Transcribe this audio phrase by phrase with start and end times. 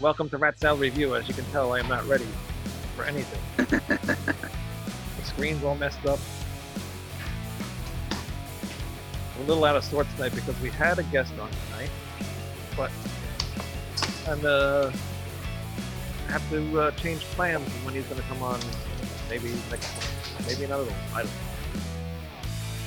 [0.00, 1.16] Welcome to Rat Salad Review.
[1.16, 2.26] As you can tell, I am not ready
[2.94, 3.40] for anything.
[3.88, 6.20] the screen's all messed up.
[9.36, 11.90] We're a little out of sorts tonight because we had a guest on tonight,
[12.76, 12.92] but
[14.28, 14.92] and uh,
[16.28, 18.60] have to uh, change plans on when he's going to come on.
[19.28, 19.90] Maybe next
[20.46, 20.94] maybe another one.
[21.12, 21.82] I don't know.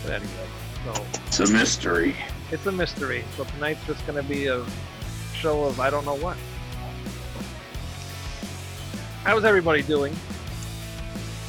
[0.04, 0.48] But anyway,
[0.86, 2.16] so It's a mystery.
[2.52, 3.26] it's a mystery.
[3.36, 4.66] So tonight's just going to be a
[5.34, 6.38] show of I don't know what.
[9.24, 10.16] How's everybody doing?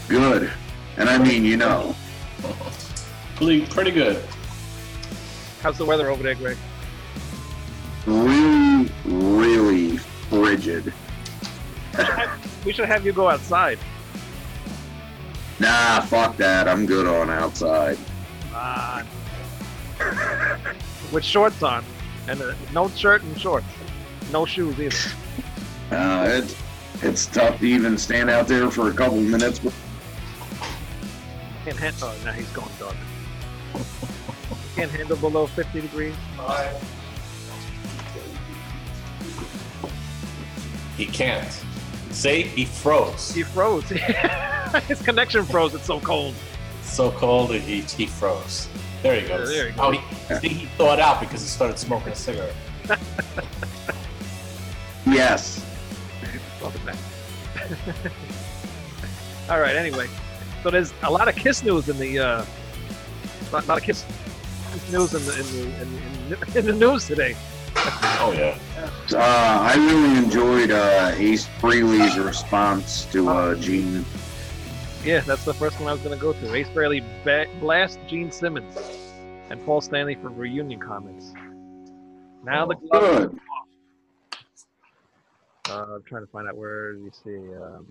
[0.09, 0.51] Good.
[0.99, 1.95] And I mean, you know,
[3.37, 4.23] Pretty, pretty good.
[5.63, 6.57] How's the weather over there, Greg?
[8.07, 10.93] really, really frigid.
[12.65, 13.77] We should have you go outside.
[15.59, 16.69] Nah, fuck that.
[16.69, 17.99] I'm good on outside.
[18.55, 19.05] Ah.
[21.11, 21.85] With shorts on,
[22.29, 23.67] and uh, no shirt and shorts,
[24.31, 24.97] no shoes either.
[25.91, 26.55] Uh, it's
[27.03, 29.59] it's tough to even stand out there for a couple minutes.
[29.59, 29.73] But
[31.65, 32.09] Can't handle.
[32.09, 32.95] Oh, now he's going dog.
[34.77, 36.15] Can't handle below 50 degrees.
[40.97, 41.65] He can't.
[42.11, 43.35] Say he froze.
[43.35, 43.89] He froze.
[44.89, 45.75] His connection froze.
[45.75, 46.35] It's so cold.
[46.83, 48.69] so cold that he, he froze.
[49.03, 49.51] There he goes.
[49.51, 49.81] Yeah, there he goes.
[49.81, 52.55] Oh, he, see, he thawed out because he started smoking a cigarette.
[55.07, 55.62] yes, Welcome back.
[59.51, 59.77] All right.
[59.77, 60.09] Anyway,
[60.63, 62.45] so there's a lot of Kiss news in the uh,
[63.53, 64.05] lot, lot of Kiss
[64.91, 67.37] news in the in the, in, the, in the news today.
[67.75, 68.59] Oh yeah.
[69.13, 74.05] uh, I really enjoyed uh, Ace Frehley's response to uh, Gene.
[75.05, 76.55] Yeah, that's the first one I was going to go to.
[76.55, 78.79] Ace Frehley ba- blast Gene Simmons
[79.51, 81.33] and Paul Stanley for reunion comments.
[82.45, 83.31] Now the glove.
[83.31, 83.41] Good.
[85.73, 87.37] Uh, I'm trying to find out where you see.
[87.55, 87.87] Um,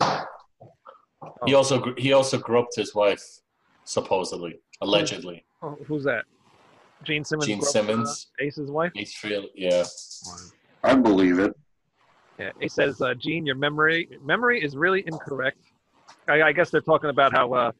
[0.00, 0.20] uh,
[1.46, 3.22] He also he also groped his wife,
[3.84, 5.44] supposedly, allegedly.
[5.62, 6.24] oh, who's that?
[7.04, 7.46] Gene Simmons.
[7.46, 8.28] Gene Simmons.
[8.40, 8.92] uh, Ace's wife.
[8.94, 9.46] He's real.
[9.54, 9.84] Yeah.
[10.84, 11.52] I believe it.
[12.38, 15.58] Yeah, Ace says, uh, Gene, your memory memory is really incorrect.
[16.28, 17.72] I, I guess they're talking about how uh,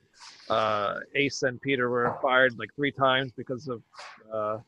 [0.51, 3.83] uh, Ace and Peter were fired like three times because of,
[4.33, 4.59] uh,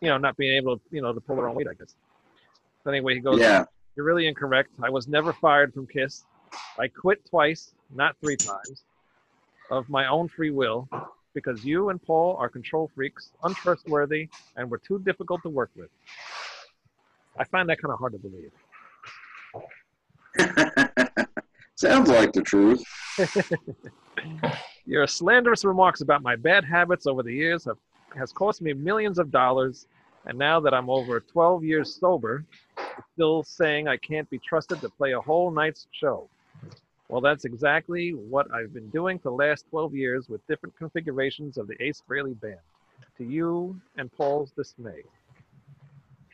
[0.00, 1.66] you know, not being able to, you know, to pull their own weight.
[1.68, 1.94] I guess.
[2.86, 3.64] Anyway, he goes, Yeah.
[3.96, 4.70] You're really incorrect.
[4.82, 6.24] I was never fired from Kiss.
[6.78, 8.84] I quit twice, not three times,
[9.70, 10.88] of my own free will,
[11.34, 15.90] because you and Paul are control freaks, untrustworthy, and were too difficult to work with.
[17.38, 18.52] I find that kind of hard to believe.
[21.74, 22.82] Sounds like the truth.
[24.86, 27.78] Your slanderous remarks about my bad habits over the years have
[28.16, 29.86] has cost me millions of dollars,
[30.26, 32.44] and now that I'm over 12 years sober,
[33.14, 36.28] still saying I can't be trusted to play a whole night's show.
[37.08, 41.58] Well, that's exactly what I've been doing for the last 12 years with different configurations
[41.58, 42.56] of the Ace Frehley band.
[43.18, 45.02] To you and Paul's dismay.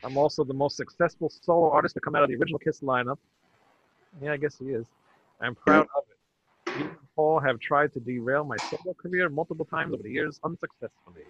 [0.03, 3.17] I'm also the most successful solo artist to come out of the original Kiss lineup.
[4.21, 4.85] Yeah, I guess he is.
[5.41, 6.79] I'm proud of it.
[6.79, 10.39] You and Paul have tried to derail my solo career multiple times over the years
[10.43, 11.25] unsuccessfully.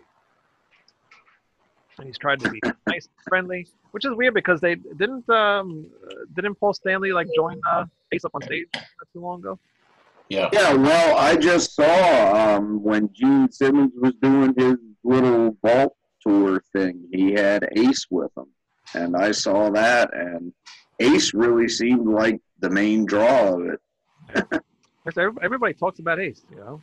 [2.00, 5.86] And he's tried to be nice and friendly, which is weird because they didn't um
[6.10, 8.84] uh, didn't Paul Stanley like join uh, Ace up on stage not
[9.14, 9.60] too long ago.
[10.30, 10.50] Yeah.
[10.54, 16.62] Yeah, well, I just saw um, when Gene Simmons was doing his little vault tour
[16.72, 18.46] thing, he had Ace with him.
[18.94, 20.54] And I saw that, and
[21.00, 23.80] Ace really seemed like the main draw of it.
[25.06, 26.82] Because Everybody talks about Ace, you know.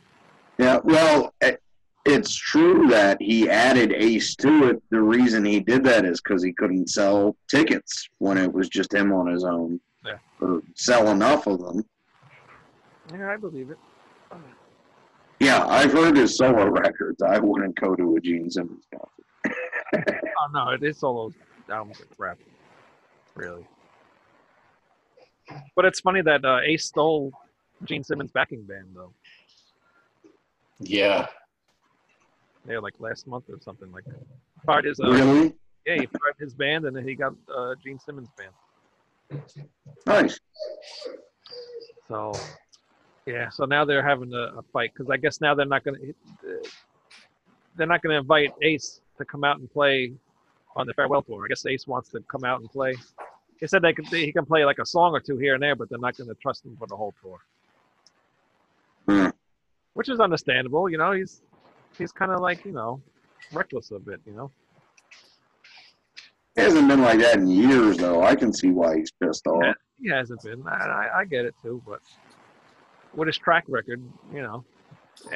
[0.57, 1.61] Yeah, well, it-
[2.07, 4.81] it's true that he added Ace to it.
[4.89, 8.93] The reason he did that is because he couldn't sell tickets when it was just
[8.93, 10.17] him on his own, Yeah.
[10.41, 11.85] or sell enough of them.
[13.13, 13.77] Yeah, I believe it.
[15.39, 17.21] Yeah, I've heard his solo records.
[17.21, 20.23] I wouldn't go to a Gene Simmons concert.
[20.39, 21.33] Oh no, it is solos
[21.69, 22.37] albums are crap,
[23.35, 23.65] really.
[25.75, 27.31] But it's funny that uh, Ace stole
[27.85, 29.13] Gene Simmons' backing band though.
[30.79, 31.27] Yeah.
[32.67, 33.91] Yeah, like last month or something.
[33.91, 34.03] Like
[34.65, 35.55] fired his uh, Really?
[35.85, 39.41] yeah, he fired his band and then he got uh, Gene Simmons' band.
[40.05, 40.39] Nice.
[42.07, 42.33] So
[43.25, 45.97] yeah, so now they're having a, a fight because I guess now they're not gonna
[47.75, 50.13] they're not gonna invite Ace to come out and play
[50.75, 51.43] on the farewell tour.
[51.43, 52.93] I guess Ace wants to come out and play.
[53.59, 55.75] He said they could he can play like a song or two here and there,
[55.75, 57.39] but they're not gonna trust him for the whole tour.
[59.07, 59.29] Hmm.
[59.93, 61.11] Which is understandable, you know.
[61.11, 61.41] He's
[61.97, 63.01] he's kind of like you know
[63.51, 64.51] reckless a bit, you know.
[66.55, 68.23] He hasn't been like that in years, though.
[68.23, 69.61] I can see why he's pissed off.
[69.63, 69.73] Yeah.
[69.99, 70.63] He hasn't been.
[70.67, 71.99] I, I, I get it too, but
[73.15, 74.01] with his track record,
[74.31, 74.63] you know,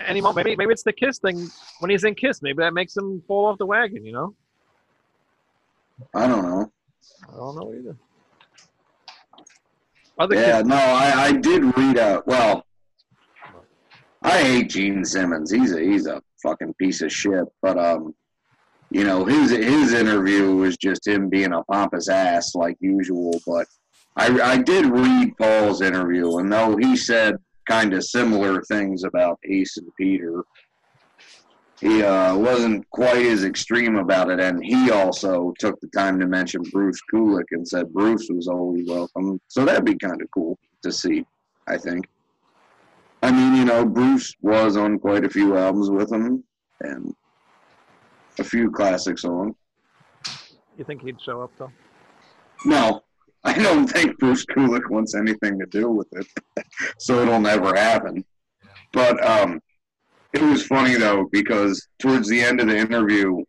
[0.05, 1.49] any moment, maybe maybe it's the Kiss thing
[1.79, 2.41] when he's in Kiss.
[2.41, 4.05] Maybe that makes him fall off the wagon.
[4.05, 4.35] You know,
[6.13, 6.71] I don't know.
[7.27, 7.97] I don't know either.
[10.19, 12.65] Other Yeah, Kiss, no, I, I did read a well.
[14.21, 15.49] I hate Gene Simmons.
[15.49, 17.45] He's a he's a fucking piece of shit.
[17.61, 18.13] But um,
[18.89, 23.39] you know his his interview was just him being a pompous ass like usual.
[23.45, 23.67] But
[24.15, 27.37] I I did read Paul's interview, and though he said
[27.69, 30.43] kind of similar things about Ace and Peter,
[31.79, 34.39] he uh, wasn't quite as extreme about it.
[34.39, 38.87] And he also took the time to mention Bruce Kulick and said Bruce was always
[38.87, 39.39] welcome.
[39.47, 41.25] So that'd be kind of cool to see.
[41.67, 42.05] I think.
[43.21, 46.43] I mean, you know, Bruce was on quite a few albums with him
[46.79, 47.15] and
[48.39, 49.55] a few classic songs.
[50.77, 51.71] you think he'd show up though?
[52.65, 53.03] No,
[53.43, 56.27] I don't think Bruce Kulick wants anything to do with it,
[56.99, 58.25] so it'll never happen.
[58.93, 59.61] But um,
[60.33, 63.43] it was funny though because towards the end of the interview,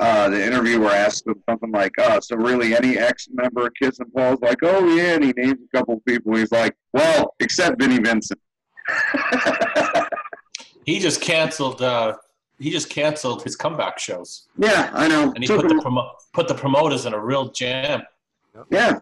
[0.00, 4.12] uh, the interviewer asked him something like, "Uh, so really, any ex-member of Kiss and
[4.12, 6.34] Paul's like, oh yeah," and he names a couple of people.
[6.36, 8.40] He's like, "Well, except Vinnie Vincent."
[10.86, 11.80] He just canceled.
[11.80, 12.14] Uh,
[12.58, 15.32] he just canceled his comeback shows, yeah, I know.
[15.34, 18.02] and he Took put him- the promo- put the promoters in a real jam.
[18.70, 18.98] Yeah.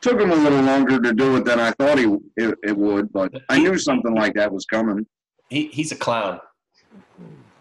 [0.00, 2.06] Took him a little longer to do it than I thought he
[2.36, 5.06] it, it would, but I knew something like that was coming.
[5.50, 6.40] He he's a clown.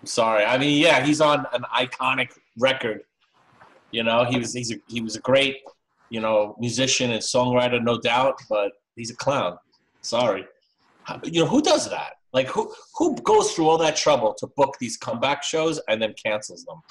[0.01, 0.45] I'm sorry.
[0.45, 3.01] I mean, yeah, he's on an iconic record.
[3.91, 5.57] You know, he was he's a, he was a great
[6.09, 9.57] you know musician and songwriter, no doubt, but he's a clown.
[10.01, 10.45] Sorry.
[11.23, 12.13] You know who does that?
[12.33, 16.13] Like who who goes through all that trouble to book these comeback shows and then
[16.21, 16.81] cancels them?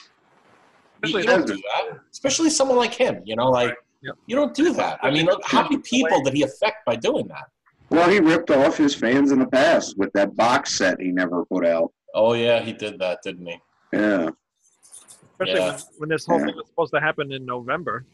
[1.05, 3.23] You, Especially you don't do that, especially someone like him.
[3.25, 4.15] You know, like Yep.
[4.27, 4.99] you don't do that.
[5.03, 7.45] I mean, look, how many people did he affect by doing that?
[7.91, 11.45] Well, he ripped off his fans in the past with that box set he never
[11.47, 11.93] put out.
[12.17, 13.61] Oh yeah, he did that, didn't he?
[13.93, 14.31] Yeah.
[15.33, 15.73] Especially Yeah.
[15.73, 16.47] when, when this whole Yeah.
[16.47, 18.07] thing was supposed to happen in November,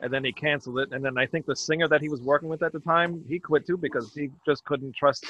[0.00, 0.88] and then he canceled it.
[0.92, 3.38] And then I think the singer that he was working with at the time, he
[3.38, 5.26] quit too because he just couldn't trust.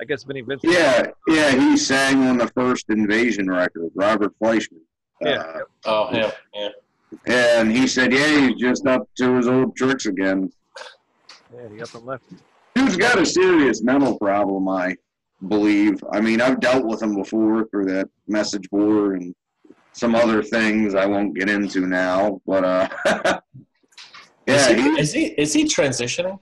[0.00, 0.72] I guess Vinnie Vincent.
[0.72, 4.80] Yeah, yeah, he sang on the first Invasion record, Robert Fleischman.
[5.20, 5.36] Yeah.
[5.36, 6.70] Uh, Oh yeah, yeah.
[7.26, 10.50] and he said, yeah, he's just up to his old tricks again.
[11.54, 12.24] Yeah, he got and left.
[12.74, 14.96] Dude's got a serious mental problem, I
[15.48, 16.02] believe.
[16.12, 19.34] I mean, I've dealt with him before through that message board and
[19.92, 22.40] some other things I won't get into now.
[22.46, 22.88] But uh,
[24.46, 26.38] Is, yeah, he, he, is he is he transitioning?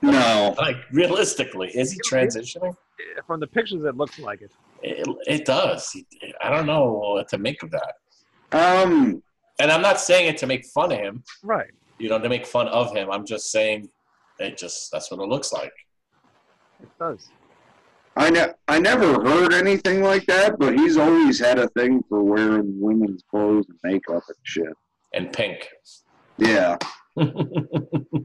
[0.00, 2.74] no, Like realistically, is he transitioning?
[3.26, 4.52] From the pictures, it looks like it.
[4.82, 5.94] It, it does.
[6.42, 7.94] I don't know what to make of that.
[8.52, 9.22] um,
[9.60, 11.22] And I'm not saying it to make fun of him.
[11.44, 11.70] Right.
[11.98, 13.10] You know, to make fun of him.
[13.12, 13.88] I'm just saying,
[14.40, 15.72] it just that's what it looks like.
[16.82, 17.28] It does.
[18.16, 22.22] I ne- I never heard anything like that, but he's always had a thing for
[22.22, 24.66] wearing women's clothes and makeup and shit.
[25.14, 25.66] And pink.
[26.36, 26.76] Yeah,
[27.16, 27.30] and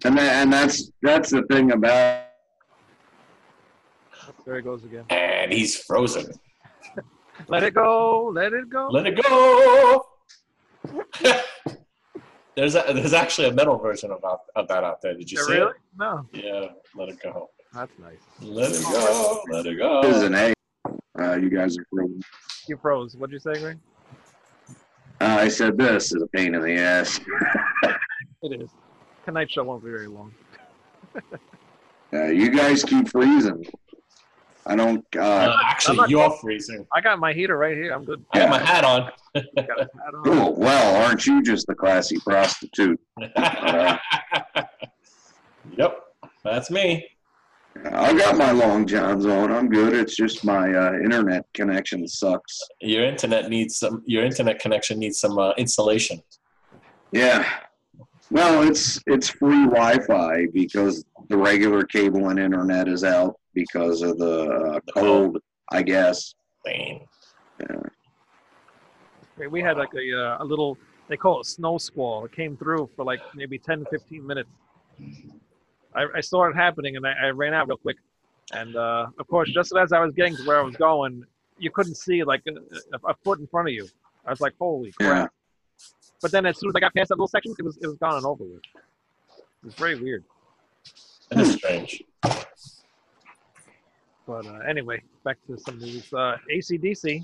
[0.01, 2.25] tha- and that's that's the thing about
[4.45, 5.05] There he goes again.
[5.09, 6.31] and he's frozen.
[7.47, 8.29] Let it go.
[8.33, 8.87] Let it go.
[8.89, 10.05] Let it go.
[12.55, 14.23] there's a, there's actually a metal version of,
[14.55, 15.13] of that out there.
[15.13, 15.69] Did you Yeah, see really?
[15.71, 15.75] it?
[15.97, 16.25] No.
[16.33, 16.65] Yeah.
[16.95, 17.49] Let it go.
[17.73, 18.17] That's nice.
[18.41, 19.41] Let it go.
[19.49, 20.01] Let it go.
[20.01, 20.53] This is an A.
[21.19, 22.21] Uh, you guys are frozen.
[22.67, 23.15] You froze.
[23.15, 23.77] What'd you say, Greg?
[25.19, 27.19] Uh, I said this is a pain in the ass.
[28.43, 28.69] It is.
[29.25, 30.31] Tonight show won't be very long.
[32.13, 33.65] Uh, you guys keep freezing.
[34.67, 35.03] I don't.
[35.15, 36.85] Uh, Uh, actually, not- you're freezing.
[36.93, 37.93] I got my heater right here.
[37.93, 38.23] I'm good.
[38.33, 39.11] I got my hat on.
[39.33, 39.79] Got hat
[40.13, 40.23] on.
[40.23, 40.53] cool.
[40.55, 42.99] Well, aren't you just the classy prostitute?
[45.77, 45.97] yep,
[46.43, 47.07] that's me.
[47.85, 49.51] I got my long johns on.
[49.51, 49.93] I'm good.
[49.93, 52.59] It's just my uh, internet connection sucks.
[52.81, 54.03] Your internet needs some.
[54.05, 56.21] Your internet connection needs some uh, installation.
[57.11, 57.47] Yeah.
[58.29, 64.17] Well, it's it's free Wi-Fi because the regular cable and internet is out because of
[64.17, 65.37] the uh, cold.
[65.71, 66.33] I guess.
[66.65, 67.05] Thing.
[69.37, 70.77] We- We had like a, uh, a little,
[71.09, 72.25] they call it snow squall.
[72.25, 74.49] It came through for like maybe 10, 15 minutes.
[75.95, 77.97] I, I saw it happening and I, I ran out real quick.
[78.53, 81.23] And uh, of course, just as I was getting to where I was going,
[81.57, 83.87] you couldn't see like a, a foot in front of you.
[84.25, 85.09] I was like, holy crap.
[85.09, 85.27] Yeah.
[86.21, 87.97] But then as soon as I got past that little section, it was, it was
[87.97, 88.61] gone and over with.
[89.35, 90.23] It was very weird.
[91.31, 92.03] It is strange.
[94.25, 96.11] But uh, anyway, back to some news.
[96.13, 97.23] Uh, ACDC.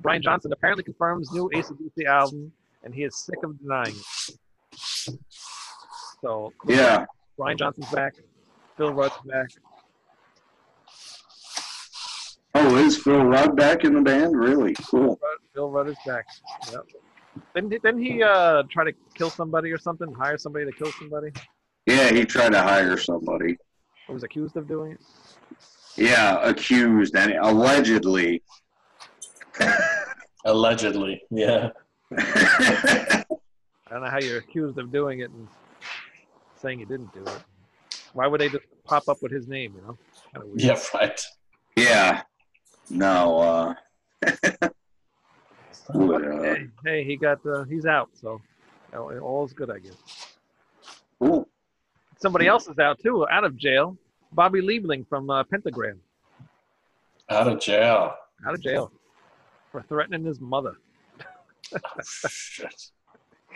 [0.00, 2.52] Brian Johnson apparently confirms new ACDC album
[2.84, 5.18] and he is sick of denying it.
[6.20, 7.06] So Yeah.
[7.42, 8.14] Brian Johnson's back,
[8.76, 9.48] Phil Rudd's back.
[12.54, 14.38] Oh, is Phil Rudd back in the band?
[14.38, 14.74] Really?
[14.74, 15.18] Cool.
[15.20, 16.24] Rudd, Phil Rudd is back.
[16.70, 16.86] Yep.
[17.56, 20.12] Didn't he, didn't he uh, try to kill somebody or something?
[20.12, 21.32] Hire somebody to kill somebody?
[21.86, 23.56] Yeah, he tried to hire somebody.
[24.08, 25.00] Or was accused of doing it?
[25.96, 28.44] Yeah, accused and allegedly.
[30.44, 31.70] Allegedly, yeah.
[32.16, 33.24] I
[33.90, 35.48] don't know how you're accused of doing it and
[36.62, 37.42] saying he didn't do it.
[38.14, 39.74] Why would they just pop up with his name?
[39.76, 39.98] You know,
[40.32, 40.60] kind of weird.
[40.60, 41.20] Yeah, right.
[41.76, 42.22] yeah.
[42.90, 43.74] No, uh,
[45.94, 48.40] would, uh, Hey, hey, he got uh, he's out, so
[48.94, 49.96] all all's good, I guess.
[51.20, 51.48] cool.
[52.20, 53.96] Somebody else is out too, out of jail.
[54.32, 56.00] Bobby Liebling from uh, Pentagram,
[57.28, 58.14] Out of jail.
[58.46, 58.90] out of jail
[59.70, 60.76] for threatening his mother.
[62.04, 62.74] Shit.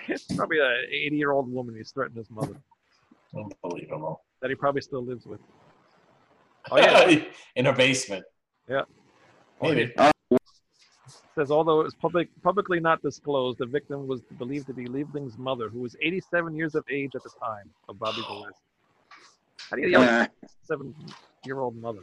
[0.36, 2.54] Probably an 80 year old woman he's threatened his mother
[3.35, 4.23] Unbelievable.
[4.42, 5.40] that he probably still lives with.
[6.68, 7.23] Oh yeah,
[7.54, 8.25] In her basement.
[8.68, 8.83] Yeah.
[9.62, 9.95] Maybe.
[11.38, 15.38] says although it was public, publicly not disclosed, the victim was believed to be Liebling's
[15.38, 18.59] mother, who was 87 years of age at the time of Bobby's arrest.
[19.71, 22.00] How do you yell at Uh, a seven-year-old mother?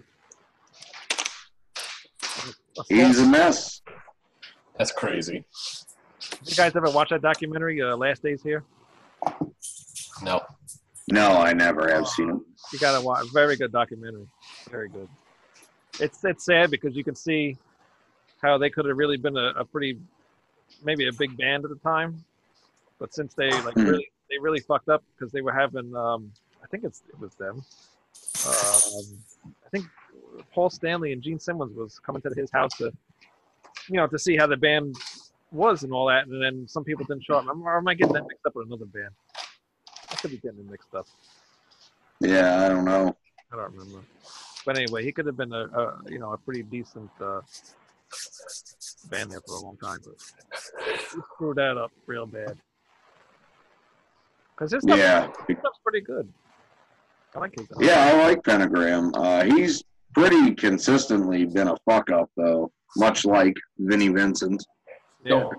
[2.88, 3.82] he's a mess.
[4.78, 5.44] That's crazy.
[6.46, 8.64] You guys ever watch that documentary, uh, Last Days Here?
[10.22, 10.42] No.
[11.12, 12.46] No, I never have seen him.
[12.72, 13.26] You gotta watch.
[13.28, 14.28] A very good documentary.
[14.70, 15.08] Very good.
[16.00, 17.58] It's it's sad because you can see
[18.42, 20.00] how they could have really been a, a pretty,
[20.84, 22.24] maybe a big band at the time,
[23.00, 23.84] but since they like Hmm.
[23.88, 26.32] really they really fucked up because they were having um
[26.64, 27.62] I think it's it was them.
[28.48, 29.24] Um,
[29.66, 29.86] I think
[30.54, 32.86] Paul Stanley and Gene Simmons was coming to his house to,
[33.90, 34.96] you know, to see how the band
[35.52, 37.46] was and all that, and then some people didn't show up.
[37.48, 39.10] Or am I getting that mixed up with another band?
[40.24, 41.06] Could be getting mixed up.
[42.22, 43.16] Yeah, I don't know.
[43.52, 44.00] I don't remember.
[44.66, 47.42] But anyway, he could have been a, a you know a pretty decent uh,
[49.12, 50.16] band there for a long time, but
[51.14, 52.58] he screwed that up real bad.
[54.56, 55.28] Because his stuff, Yeah.
[55.48, 56.32] his stuff's pretty good.
[57.36, 57.68] I like his.
[57.82, 59.12] Yeah, I like Pentagram.
[59.16, 59.84] Uh, he's
[60.16, 64.66] pretty consistently been a fuck up though, much like Vinnie Vincent.
[65.26, 65.50] yeah.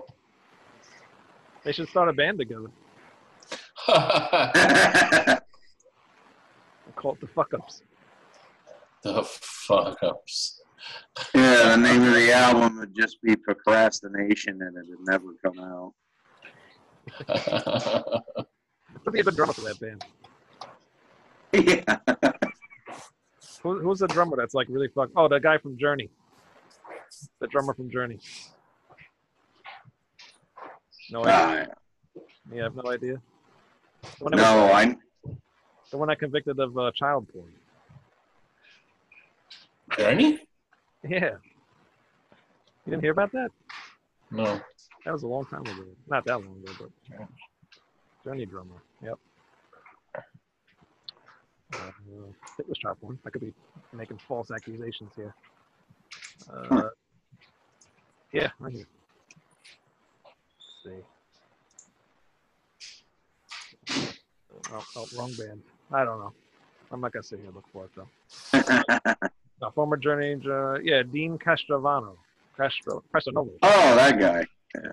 [1.63, 2.69] They should start a band together.
[3.87, 5.41] The
[6.95, 7.81] Call it the Fuck Ups.
[9.03, 10.61] The fuck ups.
[11.35, 15.59] yeah, the name of the album would just be Procrastination, and it would never come
[15.59, 15.93] out.
[19.03, 20.03] Could be a good drummer for that band.
[21.53, 21.97] yeah.
[23.61, 25.09] Who, who's the drummer that's like really fuck?
[25.15, 26.09] Oh, the guy from Journey.
[27.39, 28.19] The drummer from Journey.
[31.11, 31.67] No idea.
[32.17, 32.21] Uh,
[32.55, 33.21] You have no idea.
[34.17, 34.95] The one that no, I
[35.91, 37.51] the one I convicted of uh, child porn.
[39.97, 40.39] Journey?
[41.07, 41.35] Yeah.
[42.85, 43.49] You didn't hear about that?
[44.31, 44.59] No.
[45.05, 45.85] That was a long time ago.
[46.07, 47.27] Not that long ago, but
[48.23, 48.81] Journey drummer.
[49.03, 49.19] Yep.
[51.73, 51.91] Uh,
[52.59, 53.19] it was child porn.
[53.25, 53.53] I could be
[53.93, 55.35] making false accusations here.
[56.51, 56.89] Uh,
[58.31, 58.85] yeah, right here.
[60.23, 61.14] Let's see.
[64.71, 65.61] Oh, oh, wrong band.
[65.91, 66.33] I don't know.
[66.91, 69.15] I'm not gonna sit here and look for it though.
[69.61, 72.17] Uh, former Journey, uh, yeah, Deen Castrovano.
[72.57, 73.51] Castro, Castrovano.
[73.61, 74.45] Oh, that guy.
[74.75, 74.91] Yeah.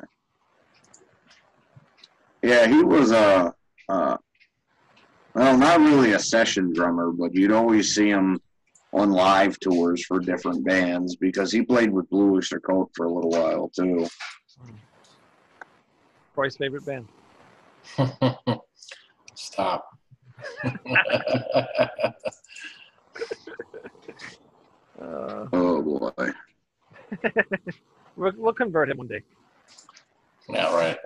[2.43, 3.53] Yeah, he was a,
[3.89, 4.17] uh,
[5.35, 8.41] well, not really a session drummer, but you'd always see him
[8.93, 13.13] on live tours for different bands because he played with Blue Oyster Cult for a
[13.13, 14.07] little while too.
[16.37, 17.09] Roy's favorite band.
[19.43, 19.85] Stop.
[25.01, 26.31] Uh, Oh boy.
[28.17, 29.21] we'll, we'll convert him one day.
[30.49, 30.97] yeah, right.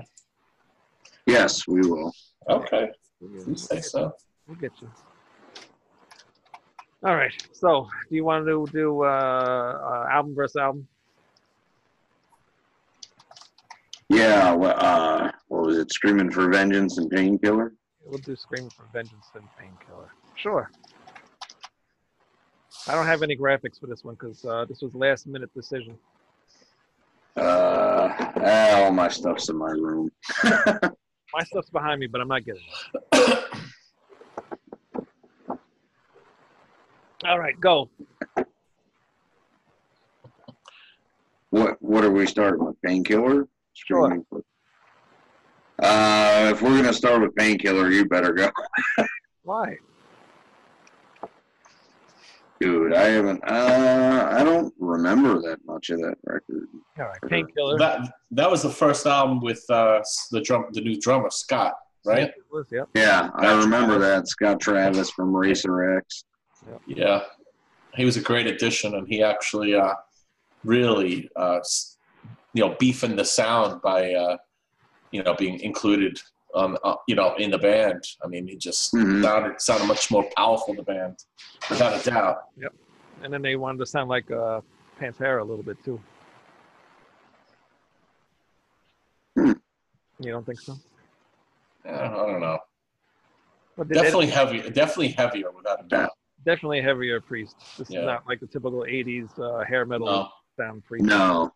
[1.27, 2.13] Yes, we will.
[2.51, 2.91] Okay.
[3.23, 4.13] You say so.
[4.47, 4.91] We'll get you.
[7.03, 7.33] All right.
[7.53, 10.87] So, do you want to do uh, uh, album versus album?
[14.11, 14.53] Yeah.
[14.53, 15.91] Uh, what was it?
[15.91, 17.73] Screaming for Vengeance and Painkiller.
[18.07, 20.11] We'll do Screaming for Vengeance and Painkiller.
[20.37, 20.71] Sure.
[22.89, 25.99] I don't have any graphics for this one because uh, this was last minute decision.
[27.37, 30.11] Uh, ah, all my stuff's in my room.
[31.35, 32.63] My stuff's behind me, but I'm not getting
[33.13, 33.45] it.
[37.27, 37.91] All right, go.
[41.51, 42.81] What What are we starting with?
[42.81, 43.49] Painkiller.
[43.75, 44.23] Sure.
[45.79, 48.51] Screaming for- Uh, if we're gonna start with painkiller, you better go,
[49.43, 49.77] Why?
[52.61, 52.95] dude.
[52.95, 53.43] I haven't.
[53.47, 56.69] Uh, I don't remember that much of that record.
[56.99, 57.79] All right, painkiller.
[57.79, 62.33] That that was the first album with uh, the drum, the new drummer Scott, right?
[62.71, 62.89] Yep.
[62.95, 64.09] Yeah, I remember Travis.
[64.09, 66.25] that Scott Travis from Racer X.
[66.87, 67.23] Yeah,
[67.95, 69.93] he was a great addition, and he actually uh,
[70.65, 71.99] really, uh, s-
[72.55, 74.37] you know, beefing the sound by, uh,
[75.17, 76.19] you know, being included,
[76.55, 78.03] um, uh, you know, in the band.
[78.23, 79.23] I mean, he just Mhm.
[79.23, 80.75] sounded sounded much more powerful.
[80.75, 81.17] The band,
[81.71, 82.37] without a doubt.
[82.59, 82.75] Yep.
[83.23, 84.61] And then they wanted to sound like uh,
[85.01, 85.99] Pantera a little bit too.
[89.37, 89.53] Hmm.
[90.21, 90.75] You don't think so?
[91.85, 92.59] I don't, I don't know.
[93.77, 94.71] But they- they- Definitely heavy.
[94.71, 96.11] Definitely heavier, without a doubt.
[96.45, 97.57] definitely heavier priest.
[97.79, 98.01] This Yeah.
[98.01, 100.29] is not like the typical '80s uh, hair metal No.
[100.57, 101.05] sound priest.
[101.07, 101.53] No,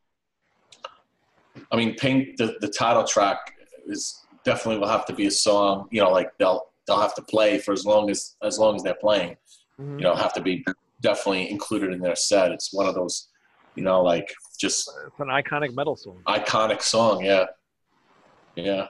[1.72, 3.38] I mean, Pink, the, the title track
[3.86, 5.88] is definitely will have to be a song.
[5.90, 8.82] You know, like they'll they'll have to play for as long as as long as
[8.82, 9.36] they're playing.
[9.80, 9.98] Mhm.
[9.98, 10.64] You know, have to be
[11.00, 12.52] definitely included in their set.
[12.52, 13.28] It's one of those,
[13.74, 16.20] you know, like just It's an iconic metal song.
[16.26, 17.24] iconic song.
[17.24, 17.46] Yeah,
[18.56, 18.88] yeah.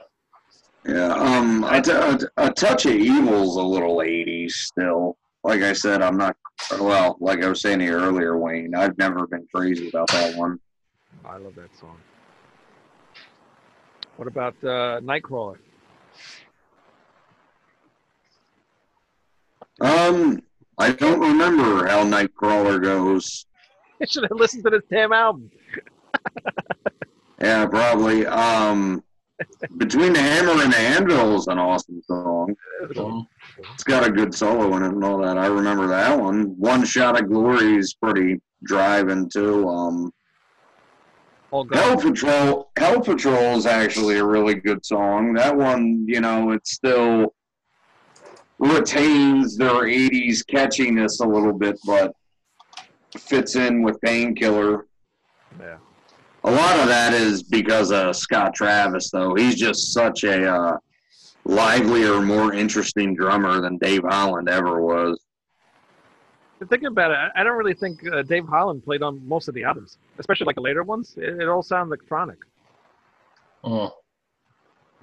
[0.85, 1.13] yeah.
[1.13, 5.17] Um, a, t- a, a touch of evil's a little '80s still.
[5.43, 6.35] Like I said, I'm not.
[6.79, 10.35] Well, like I was saying to you earlier, Wayne, I've never been crazy about that
[10.35, 10.59] one.
[11.25, 11.97] I love that song.
[14.21, 15.57] What about uh, Nightcrawler?
[19.81, 20.43] Um,
[20.77, 23.47] I don't remember how Nightcrawler goes.
[23.99, 25.49] I should have listened to this damn album.
[27.41, 28.27] Yeah, probably.
[28.27, 29.03] Um,
[29.77, 32.55] Between the Hammer and the Anvil is an awesome song.
[33.73, 35.39] It's got a good solo in it and all that.
[35.39, 36.55] I remember that one.
[36.59, 39.67] One Shot of Glory is pretty driving too.
[39.67, 40.13] Um,
[41.51, 42.71] All Hell Patrol.
[42.77, 45.33] Hell Patrol is actually a really good song.
[45.33, 47.33] That one, you know, it still
[48.57, 52.15] retains their '80s catchiness a little bit, but
[53.17, 54.87] fits in with Painkiller.
[55.59, 55.77] Yeah.
[56.45, 59.35] A lot of that is because of Scott Travis, though.
[59.35, 60.77] He's just such a uh,
[61.43, 65.19] livelier, more interesting drummer than Dave Holland ever was.
[66.61, 69.55] But Thinking about it, I- don't really think uh, Dave Holland played on most of
[69.55, 71.15] the albums, especially like the later ones.
[71.17, 72.37] It, it all sounds electronic,
[73.63, 73.91] mm.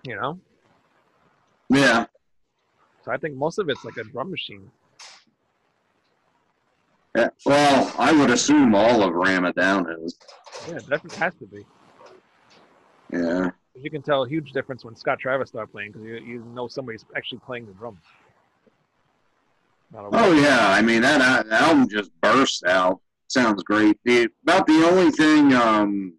[0.04, 0.38] you know.
[1.68, 2.06] Yeah,
[3.04, 4.70] So I think most of it's like a drum machine.
[7.16, 10.16] Yeah, well, I would assume all of Ram It Down is.
[10.68, 11.66] Yeah, it definitely has to be.
[13.12, 13.50] Yeah.
[13.74, 16.68] You can tell a huge difference when Scott Travis started playing because you, you know
[16.68, 17.98] somebody's actually playing the drums.
[19.92, 23.00] Not a Oh yeah, I mean that, uh, album just bursts out.
[23.28, 23.98] Sounds great.
[24.04, 26.14] The, about the only thing um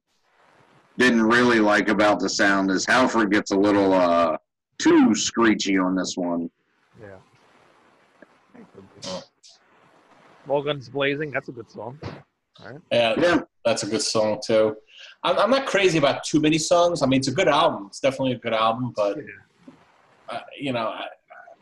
[0.97, 4.37] didn't really like about the sound is Halford gets a little uh
[4.79, 6.49] too screechy on this one.
[6.99, 7.15] Yeah.
[9.07, 9.23] Oh.
[10.47, 11.99] All Guns Blazing, that's a good song.
[12.91, 14.75] Yeah, Yeah, that's a good song too.
[15.23, 17.01] I'm, I'm not crazy about too many songs.
[17.01, 17.85] I mean, it's a good album.
[17.87, 19.73] It's definitely a good album, but Yeah.
[20.29, 21.07] uh, you know, I,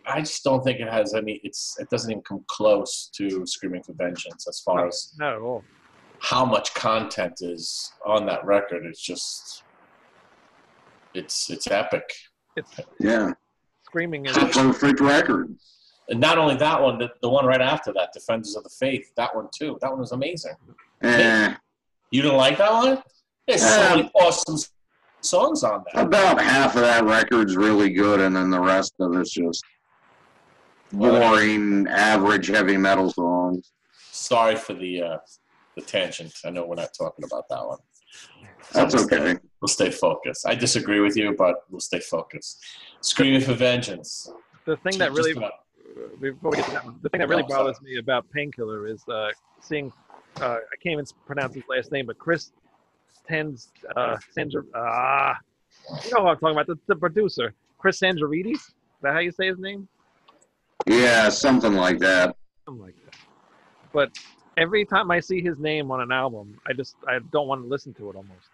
[0.08, 1.40] I just don't think it has any.
[1.44, 5.42] It's it doesn't even come close to Screaming for Vengeance as far as Not at
[5.42, 5.64] all.
[6.20, 8.86] how much content is on that record.
[8.86, 9.64] It's just,
[11.14, 12.04] it's it's epic.
[12.56, 13.32] It's yeah.
[13.86, 15.56] screaming is It's a perfect record.
[16.10, 19.12] And not only that one, the, the one right after that, Defenders of the Faith,
[19.18, 19.78] that one too.
[19.82, 20.54] That one was amazing.
[21.04, 21.54] Eh,
[22.12, 23.04] You didn't like that one?
[23.48, 24.58] There's so Um, many awesome
[25.22, 26.06] songs on that.
[26.06, 29.64] about half of that record's really good, and then the rest of it's just
[30.94, 33.72] boring, average heavy metal songs.
[34.12, 35.18] Sorry for the uh,
[35.76, 36.34] the tangent.
[36.46, 37.78] I know we're not talking about that one.
[38.74, 39.40] That's we'll stay- okay.
[39.62, 40.48] We'll stay focused.
[40.48, 42.64] I disagree with you, but we'll stay focused.
[43.02, 44.32] Screaming for Vengeance.
[44.66, 45.52] the thing that really about-
[46.22, 47.64] before we get to that, the thing that really No, sorry.
[47.64, 49.30] bothers me about Painkiller is uh,
[49.62, 49.92] seeing
[50.42, 52.52] uh, I can't even pronounce his last name, but Chris
[53.28, 55.36] Tens uh, Sandra ah
[56.06, 58.52] you know who I'm talking about the, the producer Chris Sandrides.
[58.54, 59.88] Is that how you say his name?
[60.86, 62.36] Yeah, something like that.
[62.66, 63.16] Something like that.
[63.94, 64.18] But
[64.58, 67.68] every time I see his name on an album, I just I don't want to
[67.68, 68.48] listen to it almost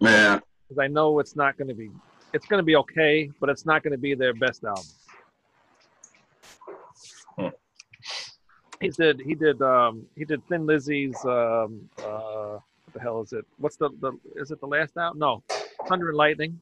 [0.00, 0.40] Yeah.
[0.68, 1.90] because I know it's not going to be
[2.32, 4.84] it's going to be okay, but it's not going to be their best album.
[7.36, 7.48] Hmm.
[8.80, 13.32] He did he did um he did Thin Lizzy's um uh what the hell is
[13.32, 13.44] it?
[13.58, 15.18] What's the, the is it the last album?
[15.18, 15.42] No.
[15.88, 16.60] Thunder and Lightning.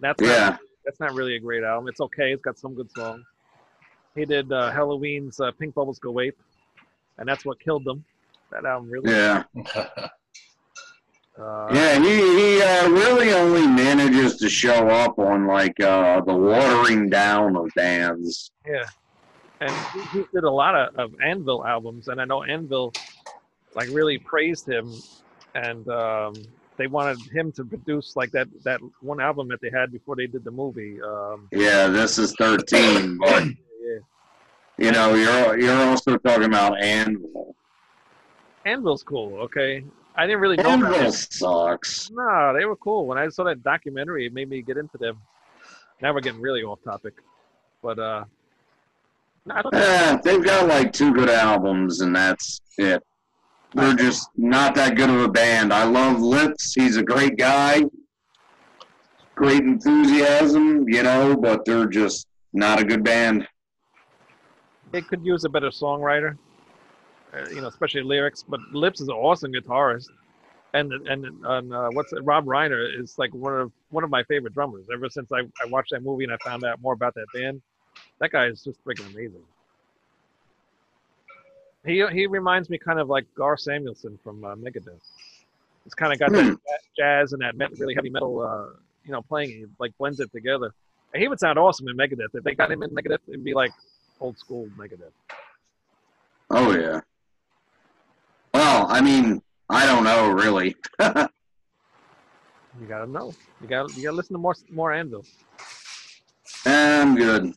[0.00, 0.56] That's Yeah.
[0.90, 1.86] That's not really a great album.
[1.86, 2.32] It's okay.
[2.32, 3.24] It's got some good songs.
[4.16, 6.36] He did uh, Helloween's uh, Pink Bubbles Go Ape,
[7.16, 8.04] and that's what killed them.
[8.50, 9.12] That album really.
[9.12, 9.44] Yeah.
[11.38, 16.34] Uh, Yeah, he he uh, really only manages to show up on like uh, the
[16.34, 18.50] watering down of bands.
[18.66, 18.84] Yeah,
[19.60, 22.92] and he, he did a lot of, of Anvil albums, and I know Anvil
[23.74, 24.92] like really praised him,
[25.54, 26.34] and um,
[26.80, 30.26] they wanted him to produce like that that one album that they had before they
[30.26, 30.98] did the movie.
[31.02, 33.98] Um, Yeah, this is thirteen, but yeah,
[34.78, 37.54] you know you're you're also talking about Anvil.
[38.64, 39.38] Anvil's cool.
[39.40, 39.84] Okay,
[40.16, 40.70] I didn't really know.
[40.70, 41.12] Anvil That.
[41.12, 42.10] sucks.
[42.10, 43.06] No, they were cool.
[43.06, 45.18] When I saw that documentary, it made me get into them.
[46.00, 47.12] Now we're getting really off topic,
[47.82, 48.24] but uh,
[49.44, 53.02] no, I don't think Eh, they've got like two good albums, and that's it.
[53.74, 55.72] They're just not that good of a band.
[55.72, 56.74] I love Lips.
[56.74, 57.84] He's a great guy.
[59.36, 63.46] Great enthusiasm, you know, but they're just not a good band.
[64.90, 66.36] they could use a better songwriter,
[67.32, 68.42] uh, you know, especially lyrics.
[68.46, 70.08] But Lips is an awesome guitarist,
[70.74, 74.24] and and and uh, what's it, Robb Reiner is like one of one of my
[74.24, 74.86] favorite drummers.
[74.92, 77.62] Ever since I, I watched that movie and I found out more about that band,
[78.18, 79.44] that guy is just freaking amazing.
[81.86, 85.00] He he reminds me kind of like Gar Samuelson from uh, Megadeth.
[85.86, 86.54] It's kind of got that Hmm.
[86.96, 89.48] jazz and that met, really heavy metal, uh, you know, playing.
[89.50, 90.72] He like blends it together.
[91.14, 92.28] And he would sound awesome in Megadeth.
[92.34, 93.72] If they got him in Megadeth, it'd be like
[94.20, 95.12] old school Megadeth.
[96.50, 97.00] Oh yeah.
[98.52, 99.40] Well, I mean,
[99.70, 100.74] I don't know really.
[102.80, 103.34] You gotta know.
[103.60, 105.24] You gotta you gotta listen to more more Anvil.
[106.64, 107.52] I'm good.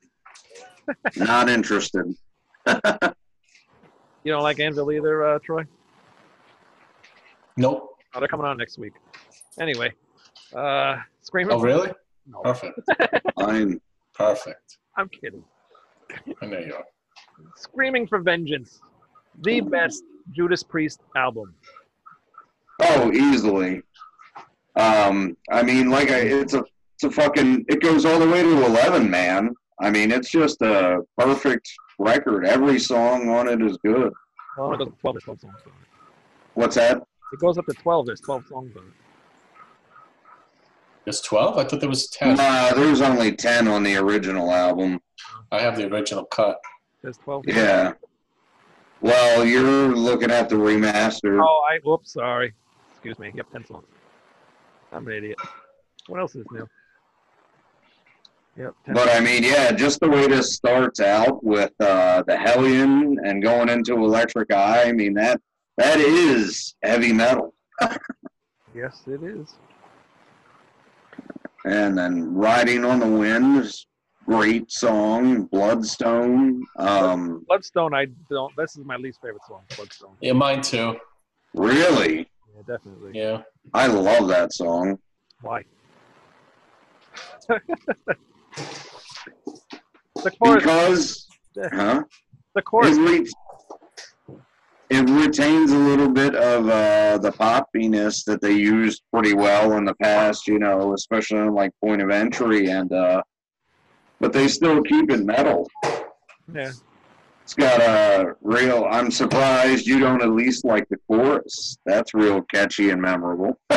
[1.16, 2.14] Not interested.
[4.24, 5.64] You don't like Anvil either, uh, Troy?
[7.58, 7.90] Nope.
[8.16, 8.94] Oh, they're coming on next week.
[9.60, 9.92] Anyway,
[10.56, 11.56] uh, Screaming.
[11.56, 11.92] Oh, really?
[12.28, 12.80] No, Perfect.
[13.38, 13.82] I'm
[14.14, 14.78] Perfect.
[14.98, 15.44] I'm kidding.
[16.42, 16.86] I know you are.
[17.56, 18.82] Screaming for Vengeance,
[19.42, 21.54] the best Judas Priest album.
[22.82, 23.82] oh easily.
[24.76, 26.64] Um, I mean, like I, it's a
[26.96, 29.54] it's a fucking it goes all the way to eleven, man.
[29.82, 32.46] I mean, it's just a perfect record.
[32.46, 34.12] Every song on it is good.
[34.58, 35.18] Well, it goes to 12.
[35.24, 35.88] 12 songs on it.
[36.54, 36.98] What's that?
[37.32, 38.06] It goes up to 12.
[38.06, 38.94] There's 12 songs on it.
[41.06, 41.58] There's 12?
[41.58, 42.38] I thought there was 10.
[42.38, 45.02] Nah, there's only ten on the original album.
[45.52, 46.60] I have the original cut.
[47.02, 47.46] There's 12.
[47.48, 47.94] Yeah.
[49.02, 51.44] Well, you're looking at the remaster.
[51.44, 51.80] Oh, I.
[51.84, 52.14] Whoops.
[52.14, 52.54] Sorry.
[52.92, 53.32] Excuse me.
[53.36, 53.86] Yep, 10 songs.
[54.94, 55.38] I'm an idiot.
[56.08, 56.66] What else is new?
[58.58, 58.76] Yep.
[58.94, 63.42] But I mean, yeah, just the way this starts out with uh, the Hellion and
[63.42, 64.84] going into Electric Eye.
[64.84, 65.42] I mean that
[65.78, 67.54] that is heavy metal.
[68.76, 69.54] Yes, it is.
[71.66, 73.86] And then Riding on the Wind is
[74.26, 75.44] great song.
[75.46, 76.64] Bloodstone.
[76.78, 78.52] Um, Bloodstone, I don't.
[78.58, 79.62] This is my least favorite song.
[79.76, 80.16] Bloodstone.
[80.22, 80.98] Yeah, mine too.
[81.54, 83.12] really, Yeah, definitely.
[83.14, 83.44] Yeah.
[83.76, 84.98] I love that song.
[85.42, 85.64] Why?
[90.24, 90.64] the chorus.
[90.64, 91.28] Because,
[91.74, 92.04] huh?
[92.56, 92.98] The chorus.
[92.98, 93.28] It, re-
[94.90, 99.86] it retains a little bit of uh, the poppiness that they used pretty well in
[99.86, 103.22] the past, you know, especially on like Point of Entry, and uh,
[104.20, 105.70] but they still keep it metal.
[106.54, 106.72] Yeah.
[107.42, 108.88] It's got a real.
[108.90, 111.78] I'm surprised you don't at least like the chorus.
[111.86, 113.60] That's real catchy and memorable.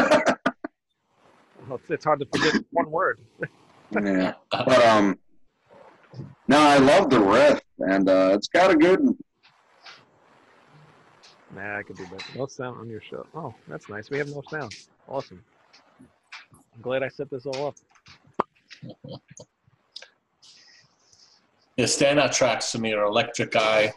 [1.69, 3.21] Well, it's, it's hard to forget one word.
[3.93, 5.19] yeah, but um,
[6.49, 9.01] no, I love the riff, and uh, it's got a good.
[11.55, 12.25] Nah, I could do better.
[12.39, 13.27] No sound on your show.
[13.35, 14.11] Oh, that's nice.
[14.11, 14.75] We have no sound.
[15.09, 15.43] Awesome.
[16.01, 17.77] I'm glad I set this all up.
[21.77, 23.93] The standout tracks to me are Electric Eye,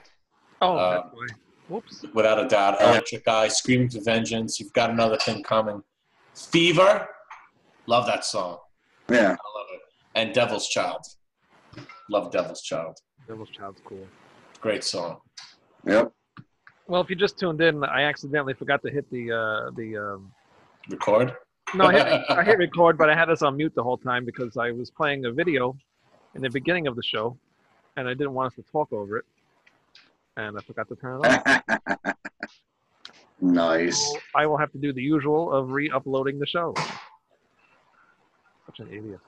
[0.62, 1.28] Oh, Uh, that's why.
[1.70, 2.06] Whoops.
[2.14, 2.82] without a doubt.
[2.82, 4.60] Electric Eye, Screaming for Vengeance.
[4.60, 5.82] You've got another thing coming.
[6.36, 7.08] Fever.
[7.86, 8.58] Love that song.
[9.10, 9.82] Yeah, I love it.
[10.16, 11.02] And Devil's Child.
[12.10, 12.98] Love Devil's Child.
[13.28, 14.08] Devil's Child's cool.
[14.62, 15.18] Great song.
[15.86, 16.12] yep.
[16.88, 19.98] Well, if you just tuned in, I accidentally forgot to hit the uh, the.
[19.98, 20.32] Um,
[20.90, 21.36] Record.
[21.76, 24.26] no, I hit, I hit record, but I had us on mute the whole time
[24.26, 25.76] because I was playing a video
[26.34, 27.38] in the beginning of the show,
[27.96, 29.26] and I didn't want us to talk over it,
[30.36, 32.16] and I forgot to turn it off.
[33.42, 33.98] nice.
[33.98, 36.74] So I will have to do the usual of re-uploading the show.
[38.80, 39.20] Such an idiot.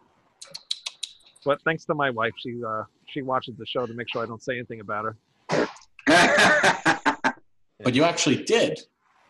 [1.44, 4.26] But thanks to my wife, she uh, she watches the show to make sure I
[4.26, 5.18] don't say anything about her.
[7.84, 8.80] But you actually did.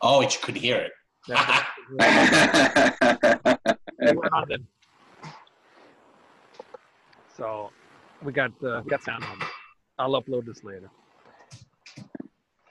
[0.01, 0.91] Oh, you couldn't hear it.
[1.27, 1.63] That's-
[4.01, 4.67] Hey, we're on then.
[7.37, 7.69] So
[8.21, 9.37] we got uh, got sound on.
[9.99, 10.89] I'll upload this later.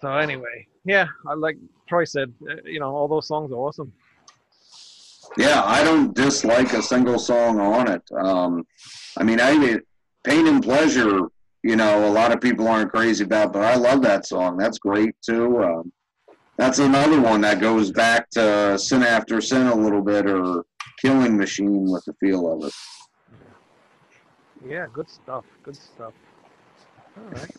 [0.02, 1.56] So anyway, yeah, I like
[1.88, 2.32] Troy said.
[2.50, 3.90] uh, You know, all those songs are awesome.
[5.36, 8.02] Yeah, I don't dislike a single song on it.
[8.18, 8.64] Um,
[9.16, 9.78] I mean, I
[10.24, 11.20] Pain and Pleasure.
[11.62, 14.56] You know, a lot of people aren't crazy about, but I love that song.
[14.56, 15.62] That's great too.
[15.62, 15.92] Um,
[16.56, 20.64] that's another one that goes back to Sin After Sin a little bit, or
[21.00, 22.72] Killing Machine with the feel of it.
[24.66, 25.44] Yeah, good stuff.
[25.62, 26.12] Good stuff.
[27.16, 27.56] All right.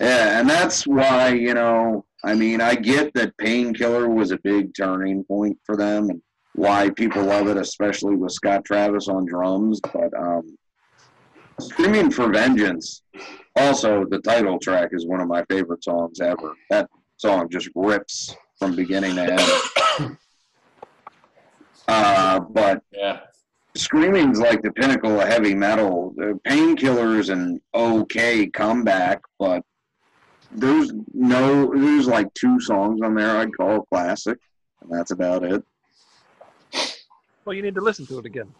[0.00, 2.04] Yeah, and that's why you know.
[2.24, 6.20] I mean, I get that Painkiller was a big turning point for them, and
[6.56, 9.80] why people love it, especially with Scott Travis on drums.
[9.80, 10.56] But um,
[11.60, 13.02] Screaming for Vengeance,
[13.54, 16.54] also the title track is one of my favorite songs ever.
[16.70, 16.88] That
[17.18, 19.32] song just rips from beginning to
[20.00, 20.16] end.
[21.88, 23.20] Uh, but Yeah.
[23.76, 26.14] Screaming's like the pinnacle of heavy metal.
[26.46, 29.62] Painkillers and okay comeback, but
[30.50, 34.38] there's no there's like two songs on there I'd call classic,
[34.80, 35.62] and that's about it.
[37.46, 38.52] Well, you need to listen to it again.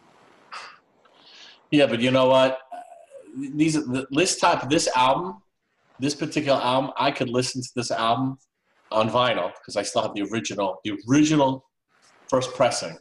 [1.72, 2.61] Yeah, but you know what?
[3.37, 5.42] These the, this type this album,
[5.99, 8.38] this particular album, I could listen to this album
[8.92, 11.64] on vinyl because I still have the original, the original
[12.31, 12.96] first pressing,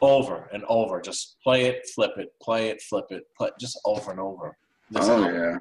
[0.00, 1.00] over and over.
[1.00, 4.56] Just play it, flip it, play it, flip it, play, just over and over.
[4.92, 5.58] This oh album, yeah.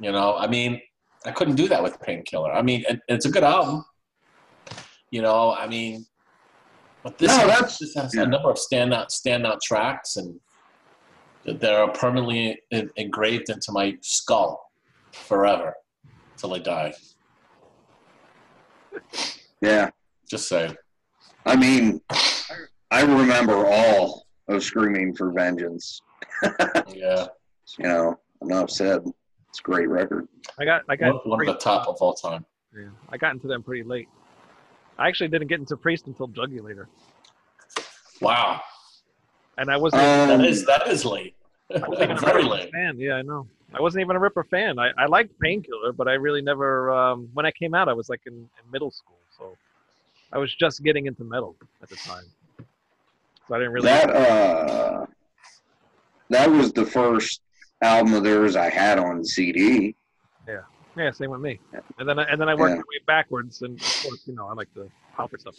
[0.00, 0.80] You know, I mean,
[1.24, 2.52] I couldn't do that with Painkiller.
[2.52, 3.84] I mean, and, and it's a good album.
[5.12, 6.04] You know, I mean,
[7.02, 8.22] but this, No, that's- this has yeah.
[8.22, 10.38] a number of standout standout tracks, and
[11.44, 14.70] that are permanently en- engraved into my skull
[15.12, 15.74] forever
[16.36, 16.94] till I die.
[19.60, 19.90] Yeah.
[20.30, 20.76] Just saying.
[21.44, 22.00] I mean
[22.90, 26.00] I remember all of Screaming for Vengeance.
[26.94, 27.26] Yeah,
[27.78, 29.02] You know, enough said.
[29.48, 30.28] It's a great record.
[30.58, 32.44] I got I got one, one of the top of all time.
[32.74, 34.08] Yeah, I got into them pretty late.
[34.98, 36.86] I actually didn't get into Priest until Jugulator,
[38.20, 38.60] Wow,
[39.58, 40.02] and I wasn't.
[40.02, 41.34] Um, that is that is late.
[41.74, 42.70] I wasn't even a Very Ripper late.
[42.72, 42.98] fan.
[42.98, 43.46] Yeah, I know.
[43.74, 44.78] I wasn't even a Ripper fan.
[44.78, 46.92] I, I liked Painkiller, but I really never.
[46.92, 49.56] Um, when I came out, I was like in, in middle school, so
[50.32, 52.24] I was just getting into metal at the time.
[53.48, 53.86] So I didn't really.
[53.86, 55.06] That uh
[56.30, 57.40] that was the first
[57.82, 59.96] album of theirs I had on CD.
[60.96, 61.58] Yeah, same with me.
[61.98, 62.76] And then I, and then I worked Yeah.
[62.76, 65.54] my way backwards, and of course, you know, I like the proper stuff.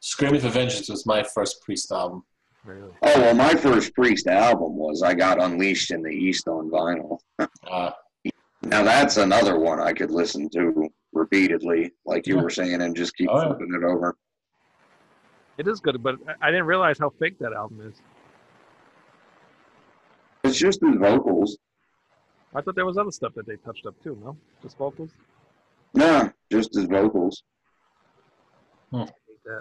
[0.00, 2.24] Screaming for Vengeance was my first Priest album.
[2.64, 2.90] Really.
[3.02, 7.18] Oh well my first Priest album was I got Unleashed in the East on vinyl.
[7.38, 7.90] Uh,
[8.62, 12.42] Now that's another one I could listen to repeatedly, like you Yeah.
[12.42, 13.46] were saying, and just keep Oh, yeah.
[13.48, 14.16] flipping it over.
[15.58, 18.02] It is good, but I- I didn't realize how fake that album is.
[20.42, 21.56] It's just his vocals.
[22.56, 24.18] I thought there was other stuff that they touched up too.
[24.24, 25.10] No, just vocals.
[25.92, 27.42] Nah, just his vocals.
[28.92, 29.10] Hate
[29.44, 29.60] that.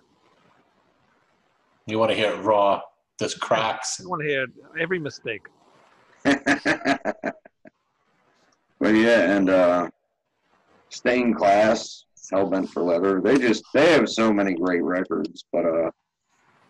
[1.87, 2.81] you want to hear it raw?
[3.19, 3.99] There's cracks.
[4.01, 4.45] I want to hear
[4.79, 5.45] every mistake.
[6.23, 6.39] but
[8.81, 9.89] yeah, and uh
[10.87, 13.19] Stained Class, Hellbent for Leather.
[13.19, 15.91] They just they have so many great records, but uh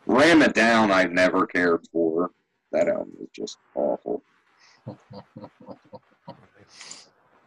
[0.07, 2.31] Ram It Down I've never cared for.
[2.71, 4.23] That album is just awful.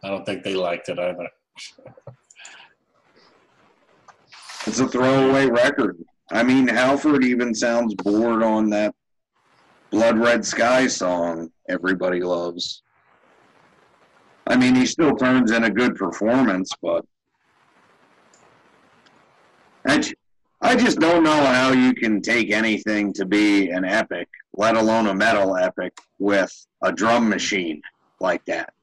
[0.03, 1.29] I don't think they liked it either.
[4.66, 5.96] It's a throwaway record.
[6.31, 8.94] I mean Halford even sounds bored on that
[9.90, 12.83] Blood Red Sky song everybody loves.
[14.46, 17.05] I mean he still turns in a good performance, but
[20.68, 25.07] I just don't know how you can take anything to be an epic, let alone
[25.07, 26.52] a metal epic, with
[26.83, 27.81] a drum machine
[28.20, 28.74] like that.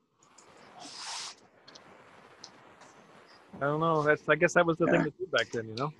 [3.61, 4.01] I don't know.
[4.01, 4.93] That's I guess that was the Yeah.
[4.93, 5.67] thing to do back then.
[5.67, 5.93] You know.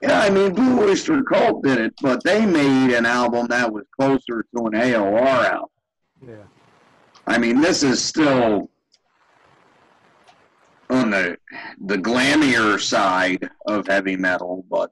[0.00, 3.84] Yeah, I mean, Blue Oyster Cult did it, but they made an album that was
[4.00, 5.68] closer to an AOR album.
[6.26, 6.34] Yeah.
[7.26, 8.70] I mean, this is still
[10.90, 11.36] on the
[11.80, 14.90] the glamier side of heavy metal, but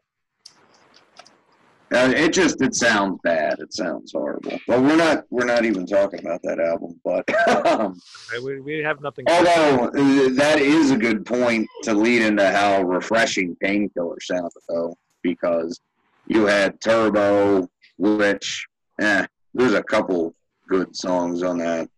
[1.92, 3.60] uh, it just it sounds bad.
[3.60, 4.58] It sounds horrible.
[4.66, 7.00] But we're not we're not even talking about that album.
[7.04, 8.00] But um,
[8.42, 9.26] We, we have nothing.
[9.28, 14.96] although uh, that is a good point to lead into how refreshing Painkiller sounded, though,
[15.22, 15.78] because
[16.26, 18.66] you had Turbo, which
[19.00, 20.34] eh, there's a couple
[20.68, 21.88] good songs on that,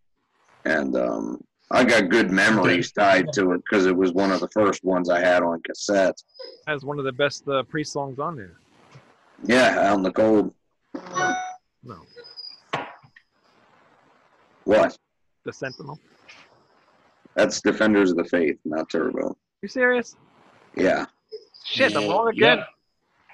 [0.65, 4.47] and um, I got good memories tied to it because it was one of the
[4.49, 6.15] first ones I had on cassette.
[6.67, 8.57] has one of the best uh, pre songs on there.
[9.43, 10.53] Yeah, out in the cold.
[11.83, 12.01] No,
[14.63, 14.97] What?
[15.43, 15.99] the Sentinel.
[17.35, 19.37] That's Defenders of the Faith, not Turbo.
[19.61, 20.15] You serious?
[20.75, 21.05] Yeah.
[21.65, 22.59] Shit, I'm wrong again.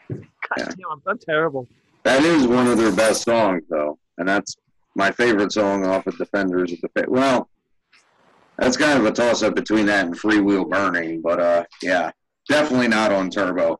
[0.09, 0.17] yeah.
[0.17, 0.25] God
[0.57, 0.65] Yeah.
[0.65, 1.67] damn, I'm terrible.
[2.03, 4.55] That is one of their best songs, though, and that's
[4.95, 7.07] my favorite song off of Defenders of the Faith.
[7.07, 7.49] Well,
[8.57, 12.11] that's kind of a toss-up between that and Freewheel Burning, but uh, yeah,
[12.49, 13.79] definitely not on Turbo.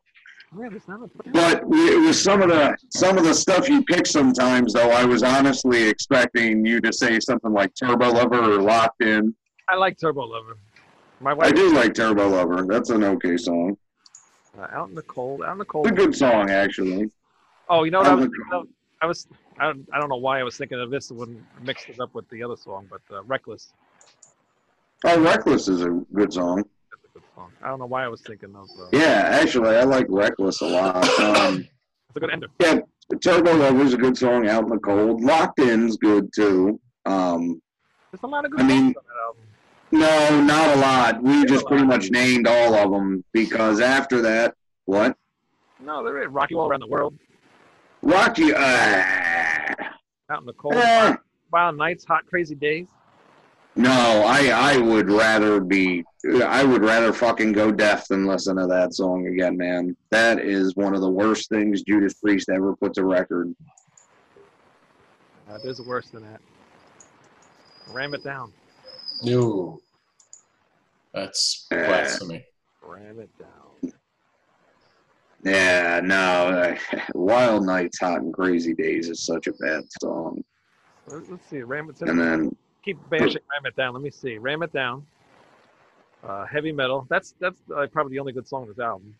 [0.58, 3.82] Yeah, there's not a- But it was some of the some of the stuff you
[3.84, 4.90] pick sometimes, though.
[4.90, 9.34] I was honestly expecting you to say something like Turbo Lover or Locked In.
[9.68, 10.56] I like Turbo Lover.
[11.20, 12.66] My wife I do like Turbo Lover.
[12.68, 13.76] That's an okay song.
[14.58, 15.86] uh, out in the cold, out in the It's cold.
[15.88, 17.10] a good song, actually.
[17.68, 18.68] Oh, you know what I was in the thinking of?
[19.02, 19.26] I was,
[19.58, 22.14] I don't, I don't know why I was thinking of this when mixed it up
[22.14, 23.72] with the other song, but uh, Reckless.
[25.04, 26.56] Oh, Reckless is a good song.
[26.90, 27.50] That's a good song.
[27.62, 28.68] I don't know why I was thinking of.
[28.80, 31.08] Uh, Yeah, actually, I like Reckless a lot.
[31.20, 31.66] Um,
[32.08, 32.46] It's a good ender.
[32.60, 32.78] yeah,
[33.24, 34.46] Turbo Lover's a good song.
[34.46, 35.20] Out in the Cold.
[35.24, 36.78] Locked In's good too.
[37.06, 37.60] Um,
[38.12, 39.04] There's a lot of good I mean- songs on
[39.92, 40.46] that album.
[40.46, 41.22] no, not a lot.
[41.22, 45.16] We There's just pretty much named all of them because after that, what?
[45.80, 47.18] No, they're in Rocky All Around the World.
[48.02, 48.54] Rocky.
[48.54, 49.02] Uh,
[50.30, 50.74] Out in the cold.
[50.76, 51.16] eh.
[51.52, 52.86] Wild Nights, Hot Crazy Days.
[53.76, 53.90] No,
[54.26, 56.04] I I would rather be
[56.44, 59.96] I would rather fucking go deaf than listen to that song again, man.
[60.10, 63.54] That is one of the worst things Judas Priest ever put to record.
[65.50, 66.40] Uh, there's worse than that.
[67.92, 68.52] Ram it down.
[69.22, 69.80] No.
[71.12, 72.44] That's Uh, blasphemy.
[72.82, 73.92] Ram it down.
[75.44, 76.74] Yeah, no,
[77.14, 80.42] Wild Nights, Hot and Crazy Days is such a bad song.
[81.06, 81.60] Let's, let's see.
[81.62, 82.08] Ram it down.
[82.08, 82.40] And down.
[82.40, 83.94] then Keep bashing Ram it down.
[83.94, 84.38] Let me see.
[84.38, 85.06] Ram it down.
[86.22, 87.06] Uh, heavy metal.
[87.08, 89.14] That's that's uh, probably the only good song on this album.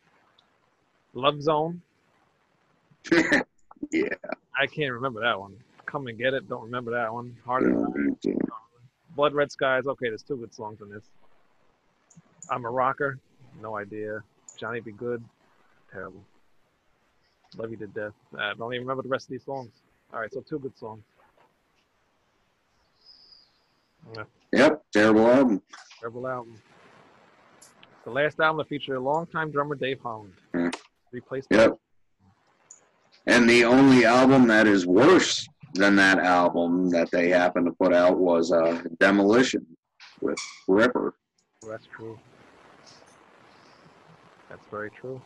[1.14, 1.80] Love Zone.
[3.90, 4.08] yeah,
[4.58, 5.56] I can't remember that one.
[5.86, 6.48] Come and get it.
[6.48, 7.36] Don't remember that one.
[7.44, 7.70] Harder.
[7.70, 8.34] Than yeah.
[9.14, 9.86] Blood Red Skies.
[9.86, 11.04] Okay, there's two good songs on this.
[12.50, 13.18] I'm a rocker.
[13.60, 14.22] No idea.
[14.58, 15.22] Johnny Be Good.
[15.92, 16.22] Terrible.
[17.56, 18.12] Love You to Death.
[18.36, 19.70] I don't even remember the rest of these songs.
[20.12, 21.02] All right, so two good songs.
[24.14, 25.62] Yeah, Yep, terrible album.
[26.00, 26.60] terrible album.
[28.04, 30.34] The last album that featured a longtime drummer Dave Holland.
[30.52, 30.68] Hmm.
[31.12, 31.48] Replaced.
[31.50, 31.78] Yep.
[33.26, 37.94] And the only album that is worse than that album that they happened to put
[37.94, 39.66] out was uh, Demolition
[40.20, 40.38] with
[40.68, 41.14] Ripper.
[41.66, 42.18] That's true.
[44.50, 45.20] That's very true.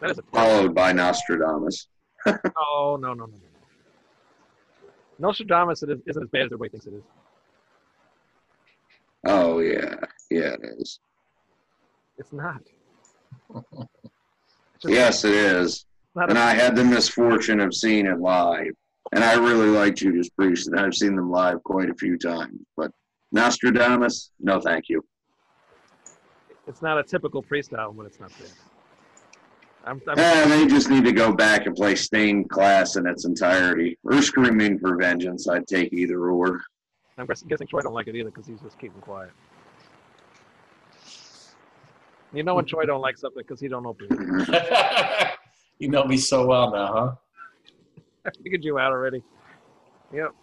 [0.00, 1.88] That is a followed by Nostradamus.
[2.26, 3.32] Oh no no no no.
[3.32, 4.88] no.
[5.18, 7.02] Nostradamus is- isn't as bad as everybody thinks it is.
[9.26, 9.94] Oh yeah,
[10.30, 11.00] yeah it is.
[12.16, 12.62] It's not.
[14.80, 15.86] It's Yes, it is.
[16.14, 18.72] And I had the misfortune of seeing it live,
[19.12, 22.60] and I really like Judas Priest, and I've seen them live quite a few times.
[22.76, 22.92] But
[23.32, 25.04] Nostradamus, no, thank you.
[26.66, 28.50] it's not a typical priest album, but it's not bad.
[29.84, 33.24] I'm, I'm, Eh, they just need to go back and play Stained Class in its
[33.24, 35.48] entirety, or Screaming for Vengeance.
[35.48, 36.60] I'd take either or.
[37.18, 39.30] I'm guessing Troy don't like it either because he's just keeping quiet.
[42.32, 45.30] You know when Troy don't like something because he don't open it.
[45.78, 47.14] you know me so well now, huh?
[48.26, 49.22] I figured you out already.
[50.12, 50.34] Yep.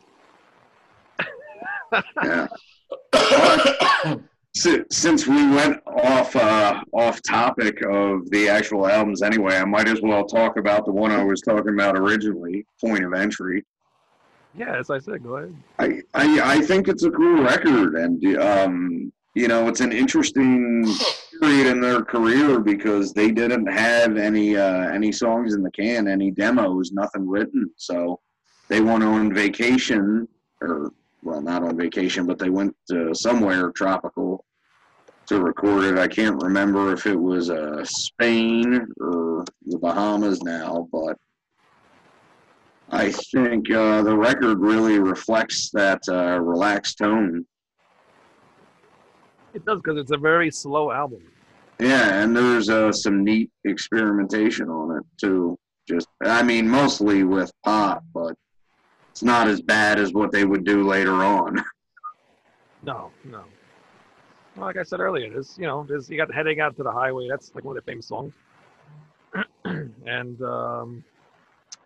[2.23, 2.47] Yeah.
[4.89, 10.01] Since we went off uh, off topic of the actual albums anyway, I might as
[10.01, 13.63] well talk about the one I was talking about originally, Point of Entry.
[14.57, 15.55] Yeah, as I said, go ahead.
[15.79, 20.85] I, I, I think it's a cool record, and um, you know, it's an interesting
[21.41, 26.07] period in their career because they didn't have any uh, any songs in the can,
[26.07, 27.69] any demos, nothing written.
[27.75, 28.21] So
[28.69, 30.27] they went on vacation,
[30.61, 30.91] or
[31.21, 34.45] well, not on vacation, but they went to somewhere tropical
[35.25, 35.97] to record it.
[35.97, 41.17] I can't remember if it was uh, Spain or the Bahamas now, but
[42.95, 47.45] I think uh, the record really reflects that uh, relaxed tone.
[49.53, 51.21] It does because it's a very slow album.
[51.77, 55.57] Yeah, and there's uh, some neat experimentation on it too.
[55.89, 58.33] Just, I mean, mostly with pop, but
[59.11, 61.63] it's not as bad as what they would do later on.
[62.83, 63.43] No, no.
[64.55, 66.91] Well, like I said earlier, there's you know, there's you got heading out to the
[66.91, 67.27] highway.
[67.27, 68.31] That's like one of their famous songs.
[70.05, 71.03] and um,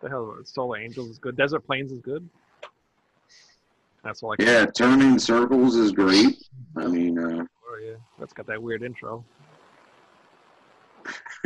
[0.00, 1.36] the hell, Solar Angels is good.
[1.36, 2.28] Desert Plains is good.
[4.02, 4.46] That's all I can.
[4.46, 6.36] Yeah, Turning Circles is great.
[6.76, 9.24] I mean, uh, Oh, yeah, that's got that weird intro.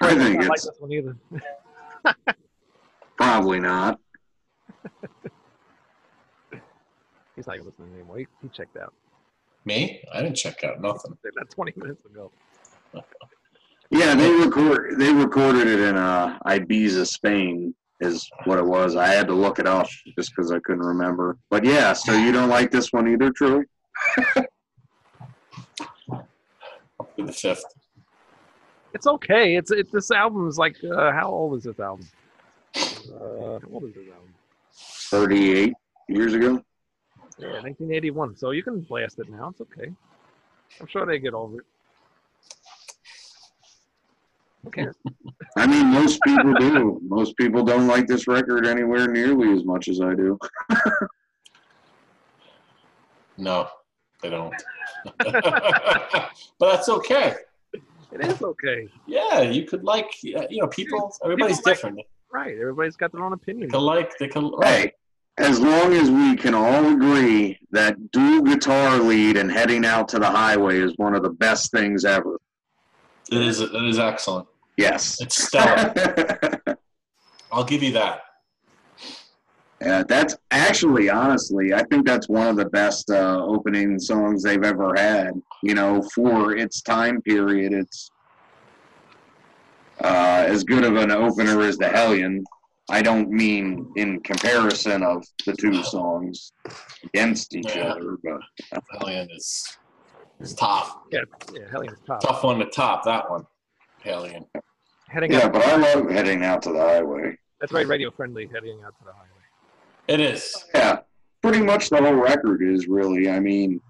[0.00, 1.16] I think I like it's this one either.
[3.16, 4.00] probably not.
[7.36, 8.18] He's not even listening anymore.
[8.18, 8.92] He, he checked out.
[9.64, 10.02] me?
[10.12, 11.16] I didn't check out nothing.
[11.22, 12.32] Did that 20 minutes ago.
[13.92, 17.74] Yeah, they record they recorded it in uh, Ibiza, Spain.
[18.00, 18.96] Is what it was.
[18.96, 19.86] I had to look it up
[20.18, 21.36] just because I couldn't remember.
[21.50, 23.62] But yeah, so you don't like this one either, Troy?
[27.26, 27.64] The fifth.
[28.94, 29.56] It's okay.
[29.56, 29.92] It's it.
[29.92, 32.08] This album's like uh, how old is this album?
[32.74, 34.34] Uh, how old is this album?
[35.10, 35.74] 38
[36.08, 36.62] years ago.
[37.38, 38.36] Yeah, 1981.
[38.36, 39.48] So you can blast it now.
[39.50, 39.92] It's okay.
[40.80, 41.66] I'm sure they get over it.
[44.66, 44.86] Okay.
[45.56, 47.00] I mean, most people do.
[47.06, 50.38] Most people don't like this record anywhere nearly as much as I do.
[53.36, 53.68] No,
[54.22, 54.52] they don't.
[55.18, 56.30] but
[56.60, 57.34] that's okay.
[58.12, 58.88] It is okay.
[59.06, 61.10] Yeah, you could like, uh, you know, people.
[61.24, 62.00] Everybody's People like- different.
[62.32, 62.54] Right.
[62.58, 63.68] Everybody's got their own opinion.
[63.68, 64.50] They can like, they can.
[64.52, 64.92] Right.
[65.38, 70.08] Hey, as long as we can all agree that dual guitar lead and heading out
[70.10, 72.39] to the highway is one of the best things ever.
[73.30, 73.60] It is.
[73.60, 74.46] It is excellent.
[74.76, 75.20] Yes.
[75.20, 75.92] It's stellar.
[77.52, 78.20] I'll give you that.
[79.82, 84.62] Yeah, that's actually, honestly, I think that's one of the best uh, opening songs they've
[84.62, 85.32] ever had.
[85.62, 88.10] You know, for its time period, it's
[90.02, 92.44] uh, as good of an opener as the Hellion.
[92.90, 96.52] I don't mean in comparison of the two songs
[97.04, 97.92] against each Yeah.
[97.92, 98.40] other, but
[98.98, 99.78] Hellion is
[100.40, 100.98] is tough.
[101.10, 101.20] Yeah.
[101.52, 101.68] Yeah.
[101.70, 102.20] Hellion's top.
[102.20, 103.04] Tough one to top.
[103.04, 103.46] That one.
[104.02, 104.46] Hellion.
[105.08, 105.52] Heading yeah, out.
[105.52, 107.36] but I love heading out to the highway.
[107.60, 108.48] That's very radio friendly.
[108.52, 109.26] Heading out to the highway.
[110.08, 110.64] It is.
[110.74, 110.98] Yeah,
[111.42, 113.28] pretty much the whole record is really.
[113.28, 113.80] I mean,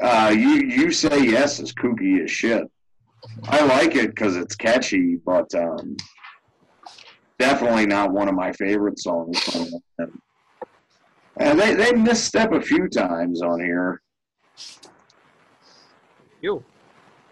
[0.00, 2.64] uh, you you say yes is kooky as shit.
[3.44, 5.96] I like it because it's catchy, but um,
[7.38, 9.38] definitely not one of my favorite songs.
[9.40, 9.68] from
[9.98, 10.22] them.
[11.36, 14.00] And they they misstep a few times on here.
[16.40, 16.64] You.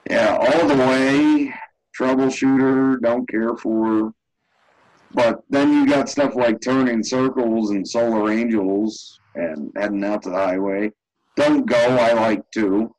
[0.08, 1.52] Yeah, all the way,
[1.98, 4.12] troubleshooter, don't care for.
[5.12, 10.30] But then you got stuff like turning circles and solar angels and heading out to
[10.30, 10.92] the highway.
[11.36, 12.94] Don't go, I like too.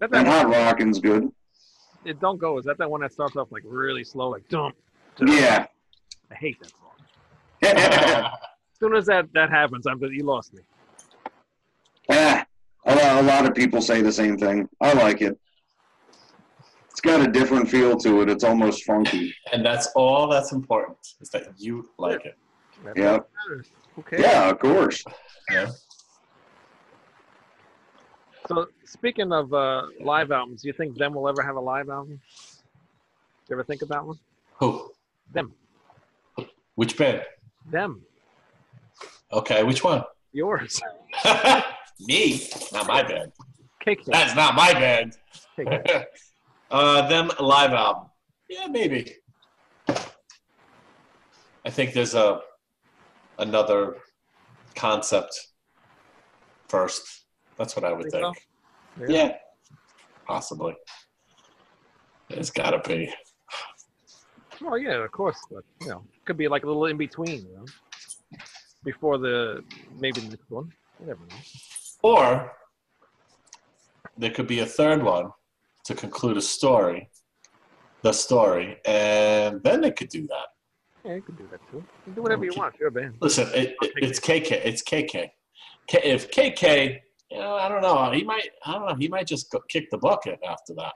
[0.00, 1.28] That And hot rocking's good.
[2.04, 2.58] it don't go.
[2.58, 4.76] Is that that one that starts off like really slow, like dump?
[5.16, 5.30] dump?
[5.30, 5.66] Yeah.
[6.30, 6.90] I hate that song.
[7.62, 10.62] As soon as that that happens, I'm you lost me.
[12.10, 12.43] A
[13.14, 14.68] lot, a lot of people say the same thing.
[14.80, 15.38] I like it.
[16.90, 18.28] It's got a different feel to it.
[18.30, 19.34] It's almost funky.
[19.52, 22.36] and that's all that's important is that you like it.
[22.84, 23.12] That's Yeah.
[23.12, 23.26] all.
[23.98, 24.20] Okay.
[24.20, 25.02] Yeah, of course.
[25.50, 25.70] Yeah.
[28.48, 31.88] So speaking of uh, live albums, do you think them will ever have a live
[31.88, 32.20] album?
[32.20, 34.18] Do you ever think about one?
[34.58, 34.92] Who?
[35.32, 35.52] Them.
[36.74, 37.22] Which band?
[37.70, 38.02] Them.
[39.32, 40.02] Okay, which one?
[40.32, 40.80] Yours.
[42.00, 42.48] Me?
[42.72, 43.32] Not my band.
[44.06, 45.16] That's not my band.
[46.70, 48.06] Uh, them live album.
[48.48, 49.14] Yeah, maybe.
[51.64, 52.40] I think there's a
[53.38, 53.98] another
[54.74, 55.38] concept
[56.68, 57.26] first.
[57.58, 58.36] That's what I would Think think.
[58.98, 59.04] so?
[59.06, 59.36] Yeah,
[60.26, 60.74] possibly.
[62.30, 63.12] It's gotta be.
[64.64, 65.38] Oh yeah, of course.
[65.48, 67.46] But you know, could be like a little in between.
[67.46, 68.38] You know,
[68.82, 69.62] before the
[70.00, 70.72] maybe the next one.
[70.98, 71.36] You never know.
[72.04, 72.52] Or
[74.18, 75.30] there could be a third one
[75.84, 77.08] to conclude a story,
[78.02, 80.48] the story, and then they could do that.
[81.02, 81.78] Yeah, you could do that too.
[81.78, 82.74] You can do whatever you want.
[82.78, 83.14] You're a band.
[83.22, 84.52] Listen, it, it, it's KK.
[84.52, 85.30] It's KK.
[85.86, 87.00] K, if KK,
[87.30, 88.10] you know, I don't know.
[88.12, 88.50] He might.
[88.66, 88.94] I don't know.
[88.96, 90.92] He might just go, kick the bucket after that.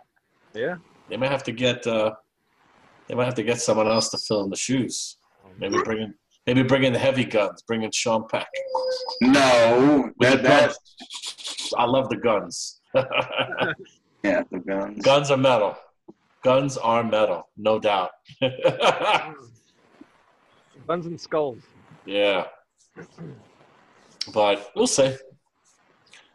[0.53, 0.77] Yeah.
[1.09, 1.87] They might have to get.
[1.87, 2.13] Uh,
[3.07, 5.17] they might have to get someone else to fill in the shoes.
[5.59, 6.15] Maybe bring in.
[6.49, 7.61] Maybe bring in the heavy guns.
[7.61, 8.49] Bring in Sean Peck.
[9.21, 10.75] No, that the that.
[11.77, 12.81] I love the guns.
[14.25, 15.05] yeah, the guns.
[15.05, 15.77] guns are metal.
[16.43, 18.13] Guns are metal, no doubt.
[20.87, 21.59] Guns and skulls.
[22.07, 22.45] yeah.
[24.33, 25.15] But we'll see.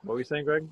[0.04, 0.68] What were you saying, Greg?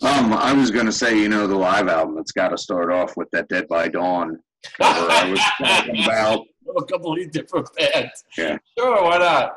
[0.00, 2.18] Um, I was gonna say, you know, the live album.
[2.18, 4.38] It's got to start off with that Dead by Dawn.
[4.78, 6.46] cover I was talking about.
[6.76, 8.10] A completely different band.
[8.36, 8.58] Yeah.
[8.78, 9.52] Sure, why not?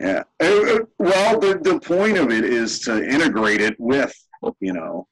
[0.00, 0.22] Yeah.
[0.40, 4.14] Uh, uh, Well, the the point of it is to integrate it with,
[4.60, 5.06] you know,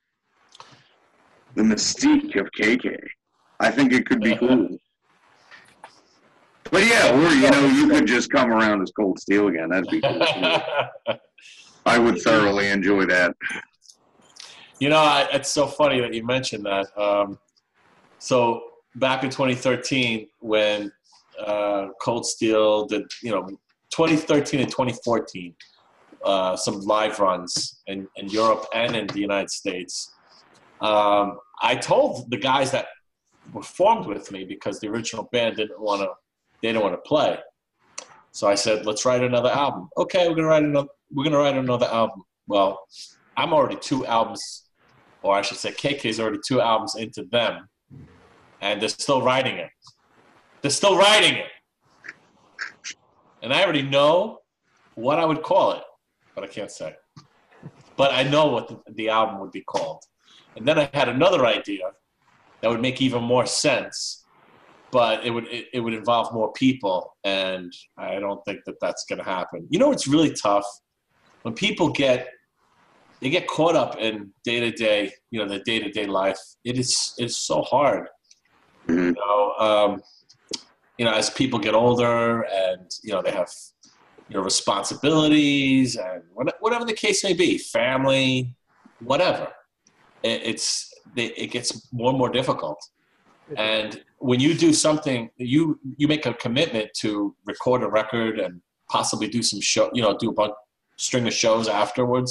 [1.54, 2.96] the mystique of KK.
[3.60, 4.76] I think it could be cool.
[6.70, 9.68] But yeah, or you know, you could just come around as Cold Steel again.
[9.68, 10.22] That'd be cool.
[11.86, 13.34] I would thoroughly enjoy that.
[14.78, 16.86] you know, I, it's so funny that you mentioned that.
[16.96, 17.38] Um,
[18.18, 18.62] so
[18.96, 20.92] back in 2013, when
[21.38, 23.46] uh, Cold Steel did, you know,
[23.90, 25.54] 2013 and 2014,
[26.24, 30.12] uh, some live runs in, in Europe and in the United States.
[30.80, 32.86] Um, I told the guys that
[33.52, 36.08] were formed with me because the original band didn't want to
[36.60, 37.38] they didn't want to play.
[38.30, 39.88] So I said, let's write another album.
[39.96, 42.22] Okay, we're gonna write another we're gonna write another album.
[42.46, 42.80] Well,
[43.36, 44.64] I'm already two albums,
[45.22, 47.68] or I should say, KK's already two albums into them,
[48.60, 49.70] and they're still writing it.
[50.62, 51.50] They're still writing it,
[53.42, 54.38] and I already know
[54.94, 55.82] what I would call it,
[56.34, 56.94] but I can't say.
[57.96, 60.02] But I know what the, the album would be called,
[60.56, 61.90] and then I had another idea
[62.60, 64.24] that would make even more sense,
[64.92, 69.04] but it would it, it would involve more people, and I don't think that that's
[69.04, 69.66] going to happen.
[69.68, 70.66] You know, it's really tough
[71.42, 72.28] when people get
[73.20, 76.38] they get caught up in day to day, you know, the day to day life.
[76.64, 78.08] It is it's so hard.
[78.88, 79.08] Mhm.
[79.08, 80.02] You know, um,
[81.02, 83.50] you know, as people get older and you know they have
[84.28, 86.22] you know responsibilities and
[86.60, 88.54] whatever the case may be, family,
[89.00, 89.48] whatever.
[90.22, 92.80] It, it's it gets more and more difficult.
[93.56, 98.62] And when you do something, you you make a commitment to record a record and
[98.88, 100.54] possibly do some show, you know, do a bunch,
[100.98, 102.30] string of shows afterwards.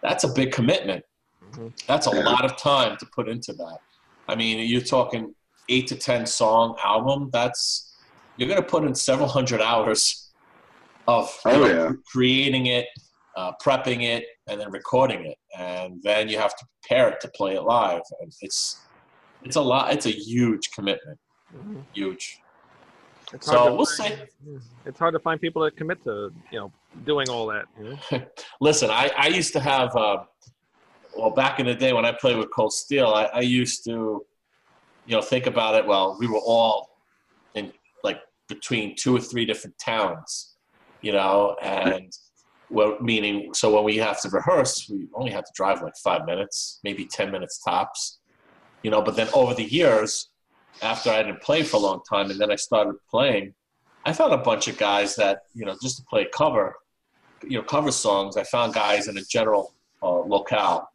[0.00, 1.04] That's a big commitment.
[1.44, 1.70] Mhm.
[1.86, 3.80] That's a lot of time to put into that.
[4.26, 5.34] I mean, you're talking
[5.68, 7.28] eight to ten song album.
[7.30, 7.85] That's
[8.36, 10.30] you're going to put in several hundred hours
[11.08, 11.90] of Oh, know, yeah.
[12.10, 12.86] creating it,
[13.36, 17.28] uh, prepping it, and then recording it, and then you have to prepare it to
[17.28, 18.02] play it live.
[18.20, 18.80] And it's
[19.42, 19.92] it's a lot.
[19.92, 21.18] It's a huge commitment.
[21.54, 21.84] Mhm.
[21.92, 22.40] Huge.
[23.32, 24.28] It's So hard to we'll find-
[24.84, 26.72] It's hard to find people that commit to you know
[27.04, 27.64] doing all that.
[27.78, 28.24] You know?
[28.60, 30.24] Listen, I, I used to have, uh,
[31.16, 34.24] well, back in the day when I played with Cold Steel, I, I used to,
[35.06, 35.86] you know, think about it.
[35.86, 36.88] Well, we were all
[37.54, 37.74] in like
[38.48, 40.56] between two or three different towns,
[41.02, 42.12] you know, and
[42.68, 46.26] well, meaning, so when we have to rehearse, we only have to drive like five
[46.26, 48.18] minutes, maybe 10 minutes tops,
[48.82, 50.30] you know, but then over the years,
[50.82, 53.54] after I didn't play for a long time and then I started playing,
[54.04, 56.74] I found a bunch of guys that, you know, just to play cover,
[57.42, 60.88] you know cover songs i found guys in a general uh, locale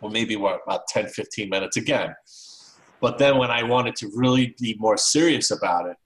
[0.00, 2.14] well maybe what about 10 15 minutes again.
[3.00, 5.96] But then when i wanted to really be more serious about it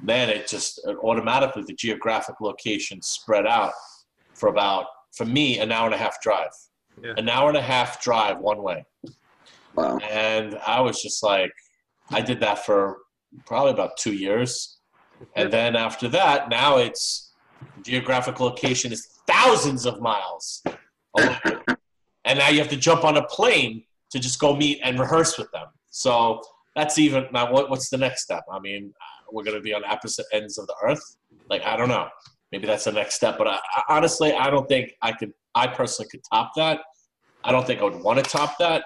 [0.00, 3.72] then it just uh, automatically the geographic location spread out
[4.34, 4.86] for about
[5.16, 6.50] for me an hour and a half drive
[7.02, 7.14] Yeah.
[7.16, 8.84] an hour and a half drive one way
[9.74, 9.98] Wow.
[9.98, 11.52] and i was just like
[12.12, 12.98] i did that for
[13.46, 14.78] probably about two years
[15.34, 17.32] and then after that now it's
[17.82, 20.62] geographic location is thousands of miles
[21.14, 21.38] away.
[22.24, 25.36] and now you have to jump on a plane to just go meet and rehearse
[25.38, 26.40] with them so
[26.74, 28.92] that's even now what, what's the next step i mean
[29.32, 31.16] we're going to be on opposite ends of the earth
[31.50, 32.08] like i don't know
[32.52, 35.66] maybe that's the next step but I, I, honestly i don't think i could i
[35.66, 36.80] personally could top that
[37.44, 38.82] i don't think i would want to top that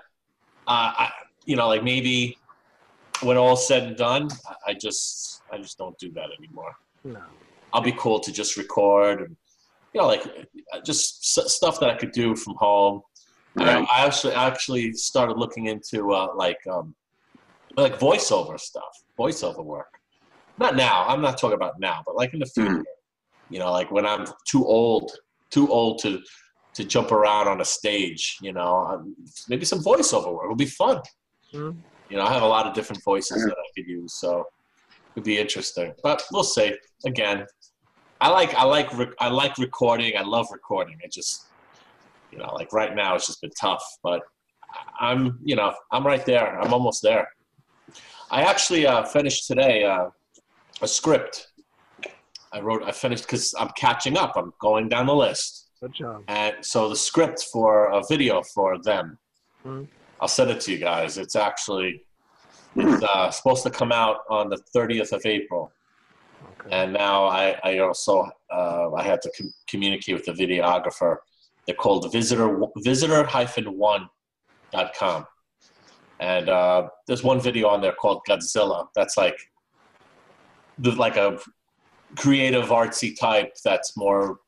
[0.66, 1.11] uh, I,
[1.45, 2.36] you know like maybe
[3.22, 6.74] when all's said and done I- i just i just don't do that anymore
[7.05, 7.20] No.
[7.72, 9.36] I'll be cool to just record and
[9.95, 10.22] you know like
[10.84, 13.03] just s- stuff that I could do from home.
[13.59, 16.95] I, I actually actually started looking into uh, like um,
[17.76, 19.93] like voiceover stuff, voiceover work.
[20.61, 21.06] Not now.
[21.08, 22.84] I'm not talking about now, but like in the future.
[23.48, 25.11] You know, like when I'm too old,
[25.50, 26.20] too old to
[26.74, 28.36] to jump around on a stage.
[28.42, 29.16] You know, um,
[29.48, 31.00] maybe some voiceover work would be fun.
[31.52, 31.76] Mhm.
[32.11, 34.44] You know, I have a lot of different voices that I could use, so
[35.14, 35.92] it'd be interesting.
[36.02, 36.76] But we'll see.
[37.06, 37.46] Again,
[38.20, 40.16] I like I like rec- I like recording.
[40.16, 40.98] I love recording.
[41.02, 41.46] It just
[42.30, 44.20] you know like right now it's just been tough, but
[44.72, 46.61] I- I'm you know I'm right there.
[46.61, 47.26] I'm almost there.
[48.30, 50.11] I actually uh, finished today uh,
[50.83, 51.49] a script.
[52.53, 54.33] I wrote I finished because I'm catching up.
[54.37, 56.24] I'm going down the list, Good job.
[56.28, 59.18] and so the script for a video for them.
[59.64, 59.87] Mhm.
[60.20, 61.16] I'll send it to you guys.
[61.18, 62.05] It's actually
[62.76, 65.72] it's uh, supposed to come out on the 30th of April
[66.61, 66.70] Okay.
[66.76, 71.16] and now I, I also uh, I had to com- communicate with the videographer.
[71.66, 74.09] They're called visitor visitor hyphen one
[74.72, 75.26] dot com,
[76.20, 78.89] and uh, there's one video on there called Godzilla.
[78.95, 79.37] That's like
[80.79, 81.39] like a
[82.16, 84.39] creative artsy type that's more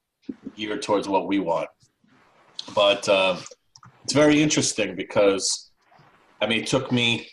[0.56, 1.68] geared towards what we want.
[2.74, 3.38] But um,
[4.04, 5.70] it's very interesting because
[6.40, 7.28] I mean it took me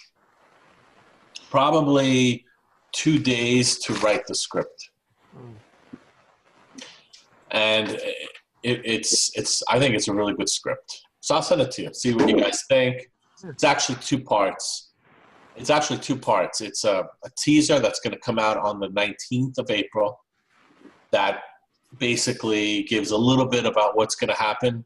[1.50, 2.46] probably
[2.92, 4.90] two days to write the script
[5.38, 5.54] Mm.
[7.52, 7.90] and
[8.64, 11.84] it, it's it's i think it's a really good script so i'll send it to
[11.84, 13.08] you see what you guys think
[13.44, 14.89] it's actually two parts
[15.60, 18.90] it's actually two parts it's a, a teaser that's going to come out on the
[18.90, 20.20] 19th of april
[21.12, 21.42] that
[21.98, 24.86] basically gives a little bit about what's going to happen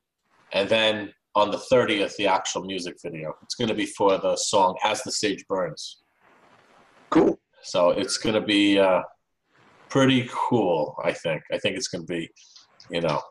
[0.53, 4.35] and then on the 30th the actual music video it's going to be for the
[4.35, 6.03] song as the sage burns
[7.13, 7.39] Cool.
[7.61, 9.03] So it's going to be uh,
[9.87, 10.95] pretty cool.
[11.03, 11.43] I think.
[11.51, 12.27] I think it's going to be,
[12.89, 13.21] you know,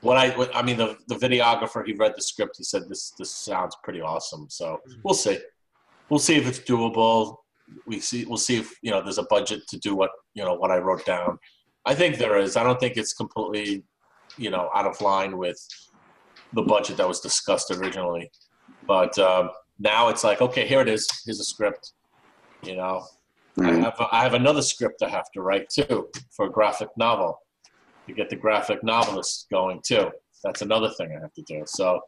[0.00, 2.56] what I what, I mean the the videographer he read the script.
[2.58, 4.46] He said this this sounds pretty awesome.
[4.50, 5.38] So we'll see.
[6.12, 7.36] We'll see if it's doable.
[7.86, 8.26] We see.
[8.26, 10.76] We'll see if you know there's a budget to do what you know what I
[10.76, 11.38] wrote down.
[11.86, 12.54] I think there is.
[12.54, 13.84] I don't think it's completely,
[14.36, 15.58] you know, out of line with
[16.52, 18.30] the budget that was discussed originally.
[18.86, 19.48] But um,
[19.78, 21.08] now it's like, okay, here it is.
[21.24, 21.94] Here's a script.
[22.62, 23.06] You know,
[23.60, 23.82] I Mm.
[23.84, 27.38] have I have another script I have to write too for a graphic novel
[28.06, 30.10] to get the graphic novelist going too.
[30.44, 31.62] That's another thing I have to do.
[31.64, 32.02] So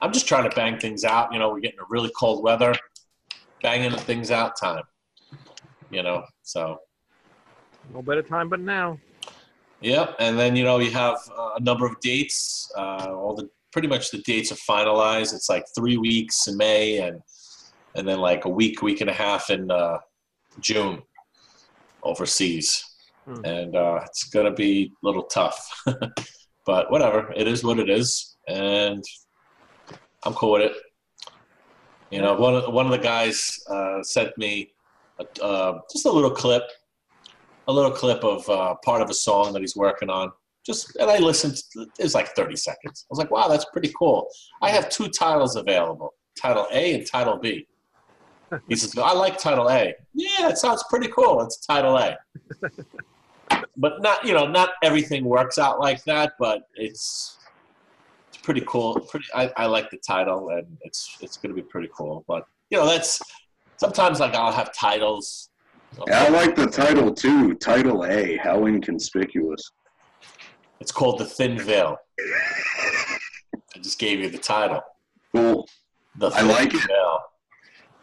[0.00, 1.32] I'm just trying to bang things out.
[1.32, 2.74] You know, we're getting a really cold weather,
[3.62, 4.82] banging things out time.
[5.90, 6.78] You know, so
[7.92, 8.98] No better time but now.
[9.80, 12.70] Yep, and then you know you have uh, a number of dates.
[12.76, 15.34] Uh, all the pretty much the dates are finalized.
[15.34, 17.20] It's like three weeks in May, and
[17.96, 19.98] and then like a week, week and a half in uh,
[20.60, 21.02] June
[22.02, 22.84] overseas,
[23.26, 23.44] Hmm.
[23.44, 25.58] and uh, it's gonna be a little tough.
[26.66, 29.02] but whatever, it is what it is, and
[30.24, 30.72] I'm cool with it.
[32.10, 34.72] You know, one of one of the guys uh, sent me
[35.18, 36.64] a, uh, just a little clip
[37.68, 40.30] a little clip of uh, part of a song that he's working on.
[40.66, 41.56] Just and I listened.
[41.72, 43.04] To, it was like 30 seconds.
[43.04, 44.28] I was like, wow, that's pretty cool.
[44.60, 47.66] I have two titles available: Title A and Title B.
[48.68, 49.94] He says, I like Title A.
[50.12, 51.40] Yeah, that sounds pretty cool.
[51.42, 52.18] It's Title A.
[53.76, 56.32] but not, you know, not everything works out like that.
[56.38, 57.39] But it's it's
[58.40, 58.98] pretty cool.
[59.00, 62.24] Pretty, I, I like the title, and it's it's going to be pretty cool.
[62.26, 63.20] But you know, that's
[63.76, 65.50] sometimes like I'll have titles.
[66.06, 67.54] Yeah, I like the title too.
[67.54, 68.36] Title A.
[68.36, 69.70] How inconspicuous.
[70.80, 71.96] It's called The Thin Veil.
[73.74, 74.82] I just gave you the title.
[75.34, 75.68] Cool.
[76.16, 76.86] The I Thin like it.
[76.86, 77.18] Veil.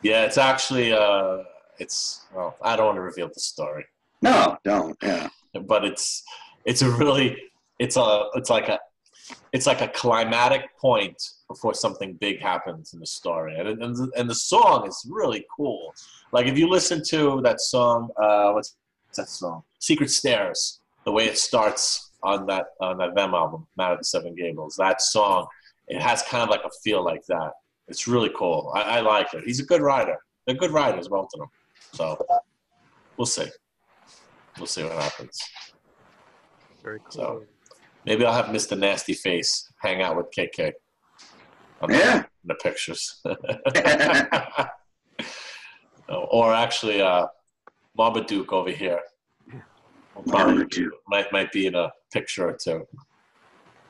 [0.04, 1.40] Yeah, it's actually uh
[1.80, 3.86] it's well, I don't want to reveal the story,
[4.22, 4.98] No, don't.
[5.02, 5.28] Yeah.
[5.68, 6.24] but it's
[6.66, 7.38] it's a really
[7.80, 8.80] it's a it's like a
[9.54, 14.12] it's like a climatic point before something big happens in the story, and and the,
[14.18, 15.94] and the song is really cool.
[16.32, 18.76] Like if you listen to that song, uh, what's
[19.16, 19.64] that song?
[19.80, 20.82] Secret Stairs.
[21.06, 24.76] The way it starts on that on that Them album, Manor of the Seven Gables.
[24.76, 25.48] That song,
[25.88, 27.52] it has kind of like a feel like that.
[27.88, 28.72] It's really cool.
[28.76, 29.44] I, I like it.
[29.46, 30.18] He's a good writer.
[30.46, 31.50] They're good writers, both of them.
[31.94, 32.18] So
[33.16, 33.48] we'll see.
[34.58, 35.40] We'll see what happens.
[36.84, 37.12] Very cool.
[37.12, 37.44] So-
[38.08, 38.80] Maybe I'll have Mr.
[38.80, 40.72] Nasty Face hang out with KK.
[41.82, 42.18] the- Yeah.
[42.20, 43.22] in the pictures.
[46.10, 47.28] Or actually, uh,
[47.98, 49.02] Marmaduke over here.
[50.16, 50.94] Will probably Marmaduke.
[51.10, 52.88] might might be in a picture or two.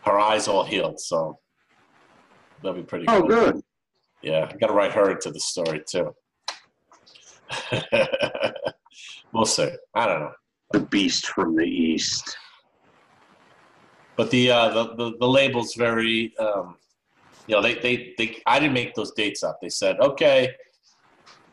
[0.01, 1.37] Her eyes all healed, so
[2.63, 3.27] that'll be pretty Oh, cool.
[3.27, 3.61] good.
[4.23, 6.15] Yeah, I got to write her into the story too.
[9.31, 9.69] we'll see.
[9.93, 10.31] I don't know.
[10.71, 12.35] The beast from the east.
[14.17, 16.75] But the uh, the, the the label's very, um,
[17.47, 19.59] you know, they, they they I didn't make those dates up.
[19.61, 20.53] They said, okay.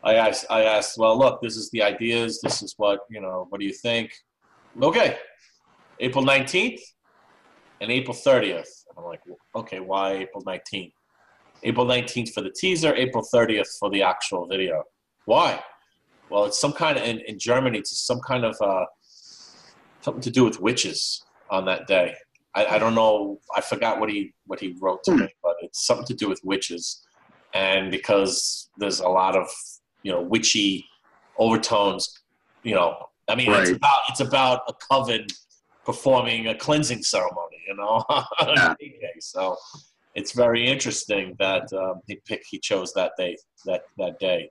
[0.03, 2.39] I asked I asked, well, look, this is the ideas.
[2.41, 3.47] This is what you know.
[3.49, 4.11] What do you think?
[4.79, 5.17] Okay,
[5.99, 6.81] April nineteenth
[7.81, 8.71] and April thirtieth.
[8.95, 9.21] I'm like,
[9.55, 10.93] okay, why April nineteenth?
[11.63, 12.93] April nineteenth for the teaser.
[12.93, 14.83] April thirtieth for the actual video.
[15.25, 15.59] Why?
[16.29, 17.79] Well, it's some kind of in, in Germany.
[17.79, 18.85] It's some kind of uh,
[20.01, 22.15] something to do with witches on that day.
[22.55, 23.39] I, I don't know.
[23.55, 26.39] I forgot what he what he wrote to me, but it's something to do with
[26.43, 27.05] witches,
[27.53, 29.47] and because there's a lot of
[30.03, 30.85] you know witchy
[31.37, 32.21] overtones.
[32.63, 32.95] You know,
[33.27, 35.27] I mean, it's about it's about a coven
[35.85, 37.57] performing a cleansing ceremony.
[37.67, 38.03] You know,
[38.39, 38.73] Yeah.
[39.19, 39.57] So
[40.13, 43.35] it's very interesting that um, he picked he chose that day
[43.65, 44.49] that that day.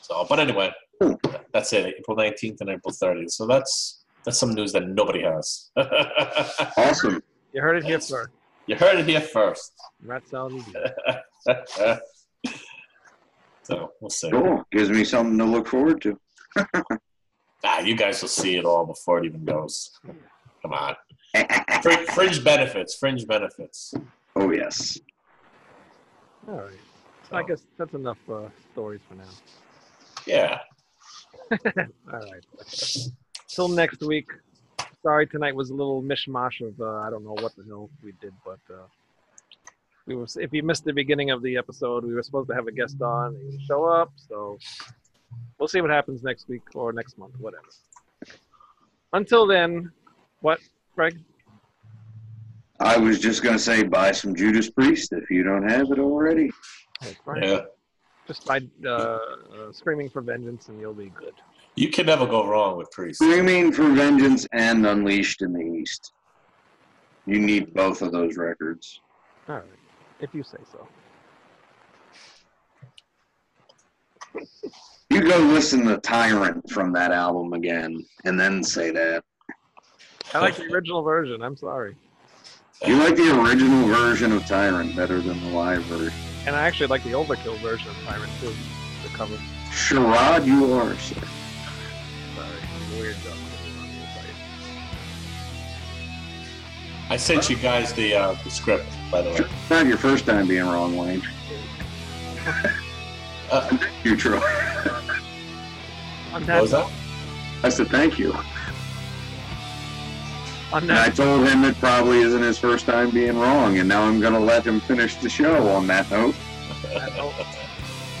[0.00, 1.14] So, but anyway, Hmm.
[1.52, 1.94] that's it.
[1.98, 3.32] April nineteenth and April thirtieth.
[3.32, 5.70] So that's that's some news that nobody has.
[6.76, 7.22] Awesome.
[7.52, 8.30] You heard it here first.
[8.66, 9.72] you heard it here first.
[10.04, 10.94] Rat salad media.
[13.62, 14.30] so we'll see.
[14.30, 14.64] Cool.
[14.72, 16.18] Gives me something to look forward to.
[17.62, 19.90] Ah, you guys will see it all before it even goes.
[20.62, 20.96] Come on.
[21.82, 22.96] Fr- fringe benefits.
[22.96, 23.92] Fringe benefits.
[24.34, 24.98] oh, yes.
[26.48, 26.70] All right.
[27.28, 29.24] So I guess that's enough uh, stories for now.
[30.26, 30.58] Yeah.
[31.52, 31.58] All
[32.32, 32.44] right.
[33.54, 34.28] Till next week.
[35.02, 38.12] Sorry, tonight was a little mishmash of uh, I don't know what the hell we
[38.20, 38.86] did, but uh,
[40.06, 40.26] we were.
[40.36, 43.00] If you missed the beginning of the episode, we were supposed to have a guest
[43.02, 43.34] on.
[43.34, 44.58] He didn't show up, so
[45.58, 47.64] we'll see what happens next week or next month, whatever.
[49.12, 49.90] Until then,
[50.42, 50.60] what,
[50.94, 51.18] Greg?
[52.78, 55.98] I was just going to say buy some Judas Priest if you don't have it
[55.98, 56.50] already.
[57.00, 57.42] That's right.
[57.42, 57.60] Yeah.
[58.28, 59.18] Just by uh, uh,
[59.72, 61.34] screaming for vengeance, and you'll be good.
[61.76, 63.18] You can never go wrong with Priest.
[63.22, 66.12] Screaming for Vengeance and Unleashed in the East.
[67.26, 69.00] You need both of those records.
[69.48, 69.64] All right,
[70.20, 70.86] if you say so.
[75.10, 79.24] You go listen to Tyrant from that album again, and then say that.
[80.34, 81.42] I like the original version.
[81.42, 81.96] I'm sorry,
[82.86, 86.12] You like the original version of Tyrant better than the live version.
[86.46, 88.52] and I actually like the Overkill version of Tyrant too.
[89.02, 89.36] The cover.
[89.70, 91.20] Sherrod, you are, sir.
[92.90, 93.16] Sorry, I'm weird.
[93.24, 93.34] Though.
[97.08, 99.36] I sent you guys the uh, the script, by the way.
[99.38, 101.22] It's not your first time being wrong, Wayne.
[103.50, 104.40] Uh, Thank you, Troy.
[106.32, 107.64] On what was that, that?
[107.64, 108.32] I said thank you.
[110.72, 114.02] on And I told him it probably isn't his first time being wrong, and now
[114.02, 116.36] I'm going to let him finish the show on that note,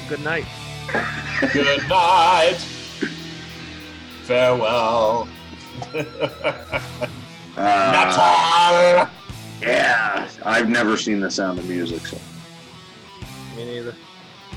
[0.08, 0.46] good night.
[1.52, 2.66] Good night.
[4.30, 5.28] Farewell.
[7.56, 9.10] Uh, Natal.
[9.60, 12.16] yeah, I've never seen The Sound of Music, so.
[13.56, 13.94] Me neither.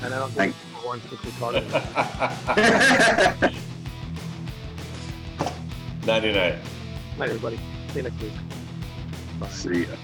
[0.03, 3.53] And I don't think people want to quickly talk about it.
[6.05, 6.59] Nighty night.
[7.17, 7.59] Night, everybody.
[7.89, 8.31] See you next week.
[9.39, 9.49] Bye.
[9.49, 9.95] See ya.